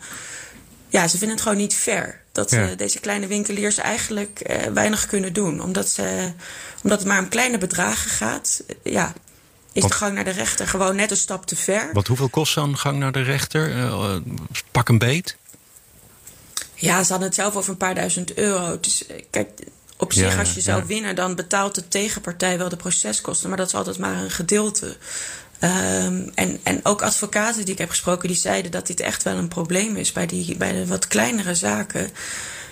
Ja, 0.88 1.08
ze 1.08 1.18
vinden 1.18 1.36
het 1.36 1.42
gewoon 1.42 1.58
niet 1.58 1.74
fair. 1.74 2.22
Dat 2.38 2.50
Ja. 2.50 2.68
eh, 2.68 2.76
deze 2.76 3.00
kleine 3.00 3.26
winkeliers 3.26 3.76
eigenlijk 3.76 4.40
eh, 4.40 4.72
weinig 4.72 5.06
kunnen 5.06 5.32
doen. 5.32 5.62
Omdat, 5.62 5.90
ze, 5.90 6.32
omdat 6.82 6.98
het 6.98 7.08
maar 7.08 7.18
om 7.18 7.28
kleine 7.28 7.58
bedragen 7.58 8.10
gaat. 8.10 8.62
Eh, 8.66 8.92
ja, 8.92 9.12
is 9.72 9.82
de 9.82 9.92
gang 9.92 10.14
naar 10.14 10.24
de 10.24 10.30
rechter 10.30 10.68
gewoon 10.68 10.96
net 10.96 11.10
een 11.10 11.16
stap 11.16 11.46
te 11.46 11.56
ver. 11.56 11.90
Want 11.92 12.06
hoeveel 12.06 12.28
kost 12.28 12.52
zo'n 12.52 12.76
gang 12.78 12.98
naar 12.98 13.12
de 13.12 13.22
rechter? 13.22 13.76
Uh, 13.76 14.16
pak 14.70 14.88
een 14.88 14.98
beet? 14.98 15.36
Ja, 16.74 17.02
ze 17.02 17.10
hadden 17.10 17.28
het 17.28 17.36
zelf 17.36 17.56
over 17.56 17.70
een 17.70 17.76
paar 17.76 17.94
duizend 17.94 18.34
euro. 18.34 18.80
Dus 18.80 19.04
kijk, 19.30 19.48
op 19.96 20.12
zich, 20.12 20.32
Ja, 20.32 20.38
als 20.38 20.54
je 20.54 20.60
zou 20.60 20.84
winnen, 20.86 21.14
dan 21.14 21.34
betaalt 21.34 21.74
de 21.74 21.88
tegenpartij 21.88 22.58
wel 22.58 22.68
de 22.68 22.76
proceskosten. 22.76 23.48
Maar 23.48 23.58
dat 23.58 23.66
is 23.66 23.74
altijd 23.74 23.98
maar 23.98 24.16
een 24.22 24.30
gedeelte. 24.30 24.96
Ehm, 25.58 26.28
en, 26.34 26.58
en 26.62 26.80
ook 26.82 27.02
advocaten 27.02 27.64
die 27.64 27.72
ik 27.72 27.78
heb 27.78 27.90
gesproken, 27.90 28.28
die 28.28 28.36
zeiden 28.36 28.70
dat 28.70 28.86
dit 28.86 29.00
echt 29.00 29.22
wel 29.22 29.36
een 29.36 29.48
probleem 29.48 29.96
is 29.96 30.12
bij, 30.12 30.26
die, 30.26 30.56
bij 30.56 30.72
de 30.72 30.86
wat 30.86 31.06
kleinere 31.06 31.54
zaken. 31.54 32.10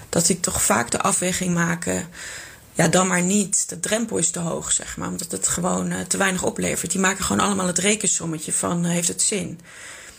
Dat 0.09 0.27
die 0.27 0.41
toch 0.41 0.63
vaak 0.63 0.91
de 0.91 1.01
afweging 1.01 1.55
maken. 1.55 2.09
Ja, 2.75 2.89
dan 2.89 3.07
maar 3.07 3.23
niet. 3.23 3.69
De 3.69 3.81
drempel 3.81 4.17
is 4.17 4.31
te 4.31 4.39
hoog, 4.39 4.73
zeg 4.73 4.97
maar. 4.97 5.09
Omdat 5.09 5.31
het 5.31 5.49
gewoon 5.49 5.91
eh, 5.91 6.01
te 6.01 6.17
weinig 6.17 6.43
oplevert. 6.43 6.91
Die 6.91 7.01
maken 7.01 7.25
gewoon 7.25 7.47
allemaal 7.47 7.67
het 7.67 7.79
rekensommetje 7.79 8.53
van 8.53 8.85
eh, 8.85 8.91
heeft 8.91 9.09
het 9.09 9.23
zin. 9.23 9.61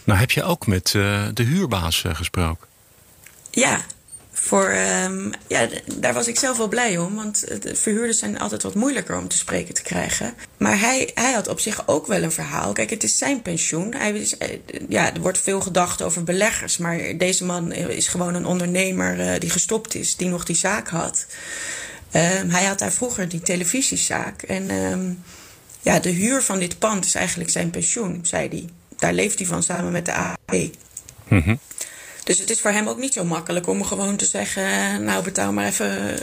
Nou, 0.04 0.20
heb 0.20 0.32
je 0.32 0.44
ook 0.44 0.68
met 0.68 0.94
eh, 0.96 1.28
de 1.34 1.44
huurbaas 1.44 2.04
gesproken? 2.08 2.68
Ja, 3.52 3.82
voor, 4.42 4.70
ehm, 4.70 5.32
ja, 5.48 5.68
daar 5.96 6.14
was 6.14 6.28
ik 6.28 6.40
zelf 6.40 6.58
wel 6.58 6.68
blij 6.68 6.98
om. 6.98 7.16
Want 7.16 7.62
de 7.62 7.76
verhuurders 7.76 8.20
zijn 8.20 8.40
altijd 8.40 8.64
wat 8.64 8.76
moeilijker 8.76 9.18
om 9.18 9.28
te 9.28 9.38
spreken 9.38 9.74
te 9.74 9.82
krijgen. 9.82 10.34
Maar 10.58 10.80
hij, 10.80 11.12
hij 11.14 11.32
had 11.32 11.48
op 11.48 11.60
zich 11.60 11.88
ook 11.88 12.08
wel 12.08 12.24
een 12.24 12.32
verhaal. 12.32 12.74
Kijk, 12.74 12.90
het 12.90 13.04
is 13.04 13.18
zijn 13.18 13.42
pensioen. 13.42 13.94
Hij 13.94 14.12
is, 14.12 14.38
eh, 14.38 14.60
ja, 14.90 15.14
er 15.14 15.22
wordt 15.22 15.38
veel 15.38 15.62
gedacht 15.62 16.02
over 16.02 16.24
beleggers. 16.24 16.78
Maar 16.78 17.18
deze 17.18 17.46
man 17.46 17.72
eh, 17.72 17.90
is 17.90 18.08
gewoon 18.08 18.34
een 18.34 18.46
ondernemer 18.46 19.20
eh, 19.20 19.40
die 19.40 19.50
gestopt 19.50 19.96
is. 19.96 20.16
Die 20.16 20.30
nog 20.30 20.46
die 20.46 20.56
zaak 20.56 20.88
had. 20.88 21.26
Ehm, 22.12 22.50
hij 22.50 22.66
had 22.66 22.80
daar 22.80 22.92
vroeger 22.92 23.30
die 23.30 23.42
televisiezaak. 23.42 24.42
En 24.42 24.70
ehm, 24.70 25.12
ja, 25.82 26.00
de 26.00 26.10
huur 26.10 26.42
van 26.42 26.60
dit 26.60 26.80
pand 26.80 27.06
is 27.06 27.16
eigenlijk 27.16 27.50
zijn 27.50 27.70
pensioen, 27.70 28.20
zei 28.24 28.48
hij. 28.48 28.66
Daar 28.98 29.14
leeft 29.14 29.38
hij 29.38 29.48
van 29.48 29.64
samen 29.64 29.92
met 29.92 30.06
de 30.06 30.14
AAP. 30.14 30.70
Dus 32.28 32.40
het 32.40 32.50
is 32.50 32.62
voor 32.62 32.72
hem 32.72 32.88
ook 32.88 32.98
niet 32.98 33.14
zo 33.14 33.24
makkelijk 33.24 33.68
om 33.68 33.84
gewoon 33.84 34.18
te 34.18 34.26
zeggen: 34.26 35.04
Nou, 35.04 35.24
betaal 35.24 35.54
maar 35.54 35.66
even 35.66 36.20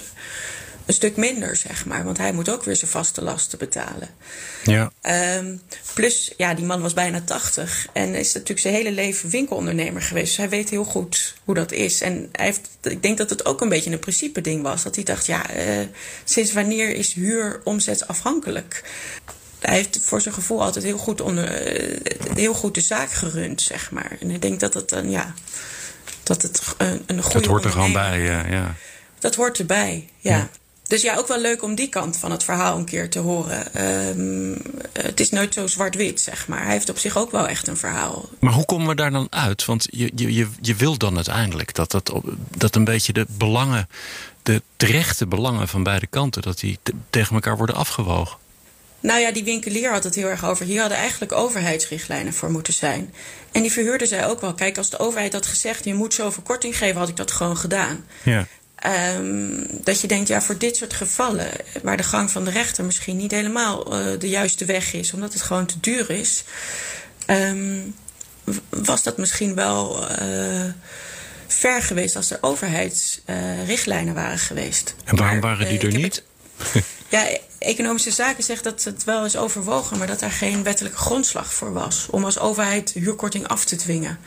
een 0.86 0.94
stuk 0.94 1.16
minder, 1.16 1.56
zeg 1.56 1.86
maar. 1.86 2.04
Want 2.04 2.18
hij 2.18 2.32
moet 2.32 2.48
ook 2.48 2.64
weer 2.64 2.76
zijn 2.76 2.90
vaste 2.90 3.22
lasten 3.22 3.58
betalen. 3.58 4.08
Ja. 4.64 4.92
Ehm, 5.00 5.56
plus, 5.94 6.32
ja, 6.36 6.54
die 6.54 6.64
man 6.64 6.80
was 6.80 6.92
bijna 6.92 7.20
80 7.20 7.86
en 7.92 8.14
is 8.14 8.32
natuurlijk 8.32 8.60
zijn 8.60 8.74
hele 8.74 8.92
leven 8.92 9.30
winkelondernemer 9.30 10.02
geweest. 10.02 10.26
Dus 10.26 10.36
hij 10.36 10.48
weet 10.48 10.70
heel 10.70 10.84
goed 10.84 11.34
hoe 11.44 11.54
dat 11.54 11.72
is. 11.72 12.00
En 12.00 12.28
hij 12.32 12.44
heeft, 12.44 12.68
ik 12.82 13.02
denk 13.02 13.18
dat 13.18 13.30
het 13.30 13.46
ook 13.46 13.60
een 13.60 13.68
beetje 13.68 13.90
een 13.90 13.98
principe 13.98 14.40
ding 14.40 14.62
was. 14.62 14.82
Dat 14.82 14.94
hij 14.94 15.04
dacht, 15.04 15.26
ja, 15.26 15.50
eh, 15.50 15.86
sinds 16.24 16.52
wanneer 16.52 16.90
is 16.90 17.12
huur 17.12 17.60
omzetsafhankelijk? 17.64 18.82
Hij 19.60 19.74
heeft 19.74 19.98
voor 20.02 20.20
zijn 20.20 20.34
gevoel 20.34 20.62
altijd 20.62 20.84
heel 20.84 20.98
goed, 20.98 21.20
onder, 21.20 21.44
eh, 21.44 22.14
heel 22.34 22.54
goed 22.54 22.74
de 22.74 22.80
zaak 22.80 23.12
gerund, 23.12 23.62
zeg 23.62 23.90
maar. 23.90 24.16
En 24.20 24.30
ik 24.30 24.42
denk 24.42 24.60
dat 24.60 24.74
het 24.74 24.92
een, 24.92 25.10
ja, 25.10 25.34
dat 26.24 26.42
het 26.42 26.62
een, 26.78 27.02
een 27.06 27.22
goede 27.22 27.38
Dat 27.38 27.46
hoort 27.46 27.64
er 27.64 27.70
gewoon 27.70 27.92
bij, 27.92 28.40
eh, 28.42 28.50
ja. 28.50 28.74
dat 29.18 29.34
hoort 29.34 29.58
erbij, 29.58 30.08
ja. 30.18 30.48
Dus 30.86 31.02
ja, 31.02 31.16
ook 31.16 31.28
wel 31.28 31.40
leuk 31.40 31.62
om 31.62 31.74
die 31.74 31.88
kant 31.88 32.16
van 32.16 32.30
het 32.30 32.44
verhaal 32.44 32.76
een 32.78 32.84
keer 32.84 33.10
te 33.10 33.18
horen. 33.18 33.74
Ehm, 33.74 34.58
het 34.92 35.20
is 35.20 35.30
nooit 35.30 35.54
zo 35.54 35.66
zwart-wit, 35.66 36.20
zeg 36.20 36.48
maar. 36.48 36.62
Hij 36.62 36.72
heeft 36.72 36.88
op 36.88 36.98
zich 36.98 37.16
ook 37.16 37.30
wel 37.30 37.48
echt 37.48 37.66
een 37.68 37.76
verhaal. 37.76 38.28
Maar 38.40 38.52
hoe 38.52 38.64
komen 38.64 38.86
we 38.88 38.94
daar 38.94 39.10
dan 39.10 39.26
uit? 39.30 39.64
Want 39.64 39.86
je, 39.90 40.10
je, 40.14 40.34
je, 40.34 40.48
je 40.60 40.74
wil 40.74 40.96
dan 40.98 41.14
uiteindelijk 41.16 41.74
dat, 41.74 41.90
dat, 41.90 42.12
dat 42.56 42.74
een 42.76 42.84
beetje 42.84 43.12
de 43.12 43.26
belangen, 43.28 43.88
de 44.42 44.62
terechte 44.76 45.26
belangen 45.26 45.68
van 45.68 45.82
beide 45.82 46.06
kanten, 46.06 46.42
dat 46.42 46.58
die 46.58 46.78
te- 46.82 46.92
tegen 47.10 47.34
elkaar 47.34 47.56
worden 47.56 47.76
afgewogen. 47.76 48.36
Nou 49.04 49.20
ja, 49.20 49.32
die 49.32 49.44
winkelier 49.44 49.90
had 49.90 50.04
het 50.04 50.14
heel 50.14 50.28
erg 50.28 50.44
over. 50.44 50.66
Hier 50.66 50.80
hadden 50.80 50.98
eigenlijk 50.98 51.32
overheidsrichtlijnen 51.32 52.32
voor 52.32 52.50
moeten 52.50 52.72
zijn. 52.72 53.14
En 53.52 53.62
die 53.62 53.72
verhuurder 53.72 54.06
zei 54.06 54.24
ook 54.24 54.40
wel: 54.40 54.54
kijk, 54.54 54.78
als 54.78 54.90
de 54.90 54.98
overheid 54.98 55.32
had 55.32 55.46
gezegd: 55.46 55.84
je 55.84 55.94
moet 55.94 56.14
zoveel 56.14 56.42
korting 56.42 56.78
geven, 56.78 56.98
had 56.98 57.08
ik 57.08 57.16
dat 57.16 57.30
gewoon 57.30 57.56
gedaan. 57.56 58.04
Ja. 58.22 58.46
Ehm, 58.74 59.66
dat 59.82 60.00
je 60.00 60.06
denkt, 60.06 60.28
ja, 60.28 60.42
voor 60.42 60.58
dit 60.58 60.76
soort 60.76 60.92
gevallen, 60.92 61.50
waar 61.82 61.96
de 61.96 62.02
gang 62.02 62.30
van 62.30 62.44
de 62.44 62.50
rechter 62.50 62.84
misschien 62.84 63.16
niet 63.16 63.30
helemaal 63.30 63.92
eh, 63.92 64.18
de 64.18 64.28
juiste 64.28 64.64
weg 64.64 64.92
is, 64.92 65.12
omdat 65.12 65.32
het 65.32 65.42
gewoon 65.42 65.66
te 65.66 65.80
duur 65.80 66.10
is, 66.10 66.44
ehm, 67.26 67.80
was 68.68 69.02
dat 69.02 69.18
misschien 69.18 69.54
wel 69.54 70.08
eh, 70.08 70.64
ver 71.46 71.82
geweest 71.82 72.16
als 72.16 72.30
er 72.30 72.38
overheidsrichtlijnen 72.40 74.14
waren 74.14 74.38
geweest. 74.38 74.94
En 75.04 75.16
waarom 75.16 75.40
waren 75.40 75.68
die 75.68 75.78
eh, 75.78 75.84
er 75.84 75.92
niet? 75.92 76.22
ja, 77.08 77.26
economische 77.58 78.10
zaken 78.10 78.44
zegt 78.44 78.64
dat 78.64 78.84
het 78.84 79.04
wel 79.04 79.24
is 79.24 79.36
overwogen, 79.36 79.98
maar 79.98 80.06
dat 80.06 80.20
daar 80.20 80.30
geen 80.30 80.62
wettelijke 80.62 80.98
grondslag 80.98 81.52
voor 81.52 81.72
was 81.72 82.06
om 82.10 82.24
als 82.24 82.38
overheid 82.38 82.90
huurkorting 82.92 83.48
af 83.48 83.64
te 83.64 83.76
dwingen. 83.76 84.18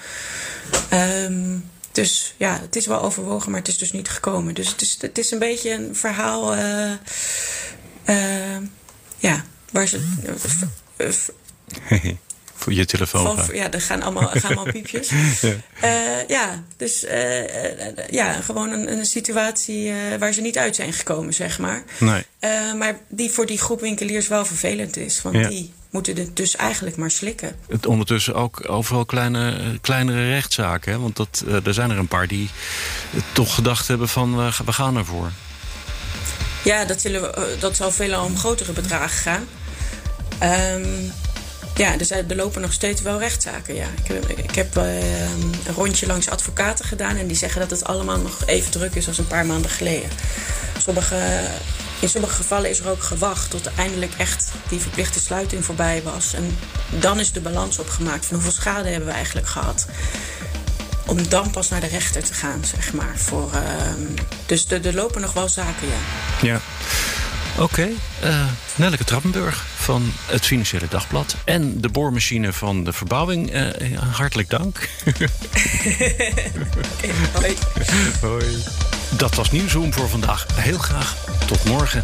Ehm, 0.89 1.57
dus 1.91 2.33
ja, 2.37 2.59
het 2.61 2.75
is 2.75 2.85
wel 2.85 3.01
overwogen, 3.01 3.51
maar 3.51 3.59
het 3.59 3.69
is 3.69 3.77
dus 3.77 3.91
niet 3.91 4.09
gekomen. 4.09 4.53
Dus 4.53 4.67
het 4.67 4.81
is, 4.81 4.97
het 5.01 5.17
is 5.17 5.31
een 5.31 5.39
beetje 5.39 5.71
een 5.71 5.95
verhaal, 5.95 6.55
eh, 6.55 6.91
ja, 9.17 9.43
waar 9.71 9.87
ze. 9.87 9.99
f- 11.11 11.31
Voor 12.67 12.75
je 12.75 12.85
telefoon. 12.85 13.45
van, 13.45 13.55
ja, 13.55 13.71
er 13.71 13.81
gaan 13.81 14.01
allemaal, 14.01 14.27
gaan 14.27 14.55
allemaal 14.55 14.73
piepjes. 14.73 15.09
Ja. 15.41 15.53
Eh, 15.79 16.27
ja, 16.27 16.63
dus 16.77 17.03
eh, 17.03 17.85
eh, 17.87 17.97
ja, 18.09 18.33
gewoon 18.33 18.71
een, 18.71 18.91
een 18.91 19.05
situatie 19.05 19.93
waar 20.19 20.33
ze 20.33 20.41
niet 20.41 20.57
uit 20.57 20.75
zijn 20.75 20.93
gekomen, 20.93 21.33
zeg 21.33 21.59
maar. 21.59 21.83
Nee. 21.99 22.25
Maar 22.77 22.99
die 23.09 23.31
voor 23.31 23.45
die 23.45 23.57
groep 23.57 23.81
winkeliers 23.81 24.27
wel 24.27 24.45
vervelend 24.45 24.97
is. 24.97 25.21
Want 25.21 25.35
Ja. 25.35 25.47
die 25.47 25.73
moeten 25.89 26.15
het 26.15 26.35
dus 26.35 26.55
eigenlijk 26.55 26.95
maar 26.95 27.11
slikken. 27.11 27.55
Het 27.67 27.85
ondertussen 27.85 28.35
ook 28.35 28.69
overal 28.69 29.05
kleine, 29.05 29.55
kleinere 29.81 30.29
rechtszaken. 30.29 30.91
Hè? 30.91 30.99
Want 30.99 31.15
dat, 31.15 31.43
er 31.63 31.73
zijn 31.73 31.89
er 31.89 31.97
een 31.97 32.07
paar 32.07 32.27
die 32.27 32.49
toch 33.31 33.55
gedacht 33.55 33.87
hebben 33.87 34.09
van 34.09 34.35
we, 34.65 34.73
gaan 34.73 34.97
ervoor. 34.97 35.31
Ja, 36.63 36.85
dat, 36.85 37.01
zullen 37.01 37.21
we, 37.21 37.55
dat 37.59 37.75
zal 37.75 37.91
veelal 37.91 38.25
om 38.25 38.37
grotere 38.37 38.71
bedragen 38.71 39.17
gaan. 39.17 39.47
Ehm, 40.39 41.09
ja, 41.77 41.95
zijn, 42.05 42.29
er 42.29 42.35
lopen 42.35 42.61
nog 42.61 42.73
steeds 42.73 43.01
wel 43.01 43.19
rechtszaken. 43.19 43.75
Ja. 43.75 43.85
Ik, 44.03 44.07
heb- 44.07 44.29
ik 44.29 44.55
heb 44.55 44.77
eh, 44.77 45.21
een 45.31 45.53
rondje 45.75 46.05
langs 46.07 46.29
advocaten 46.29 46.85
gedaan 46.85 47.15
en 47.15 47.27
die 47.27 47.37
zeggen 47.37 47.61
dat 47.61 47.69
het 47.69 47.83
allemaal 47.83 48.17
nog 48.19 48.45
even 48.45 48.71
druk 48.71 48.95
is 48.95 49.07
als 49.07 49.17
een 49.17 49.27
paar 49.27 49.45
maanden 49.45 49.71
geleden. 49.71 50.09
In 51.99 52.09
sommige 52.09 52.35
gevallen 52.35 52.69
is 52.69 52.79
er 52.79 52.89
ook 52.89 53.03
gewacht 53.03 53.49
tot 53.49 53.69
eindelijk 53.77 54.13
echt 54.17 54.51
die 54.69 54.79
verplichte 54.79 55.19
sluiting 55.19 55.65
voorbij 55.65 56.01
was. 56.03 56.33
En 56.33 56.57
dan 56.89 57.19
is 57.19 57.31
de 57.31 57.39
balans 57.41 57.79
opgemaakt 57.79 58.25
van 58.25 58.35
hoeveel 58.35 58.53
schade 58.53 58.89
hebben 58.89 59.07
we 59.09 59.15
eigenlijk 59.15 59.47
gehad. 59.47 59.85
Om 61.05 61.29
dan 61.29 61.51
pas 61.51 61.69
naar 61.69 61.79
de 61.81 61.87
rechter 61.87 62.23
te 62.23 62.33
gaan, 62.33 62.61
zeg 62.75 62.93
maar. 62.93 63.13
Voor, 63.15 63.51
ehm, 63.53 64.01
dus 64.45 64.65
er 64.71 64.93
lopen 64.93 65.21
nog 65.21 65.33
wel 65.33 65.49
zaken, 65.49 65.87
ja. 65.87 66.47
Ja. 66.47 66.61
Oké, 67.63 67.87
eh, 68.21 68.45
Nelleke 68.75 69.03
Trappenburg 69.03 69.65
van 69.87 70.11
het 70.25 70.45
Financiële 70.45 70.87
Dagblad. 70.89 71.35
En 71.45 71.81
de 71.81 71.89
boormachine 71.89 72.53
van 72.53 72.83
de 72.83 72.93
verbouwing. 72.93 73.51
eh, 73.51 73.93
eh, 73.93 73.99
hartelijk 74.13 74.49
dank. 74.49 74.89
Hoi. 77.33 77.55
Hoi. 78.21 78.63
Dat 79.17 79.35
was 79.35 79.51
Nieuwsroom 79.51 79.93
voor 79.93 80.09
vandaag. 80.09 80.45
Heel 80.53 80.77
graag 80.77 81.15
tot 81.45 81.63
morgen. 81.65 82.03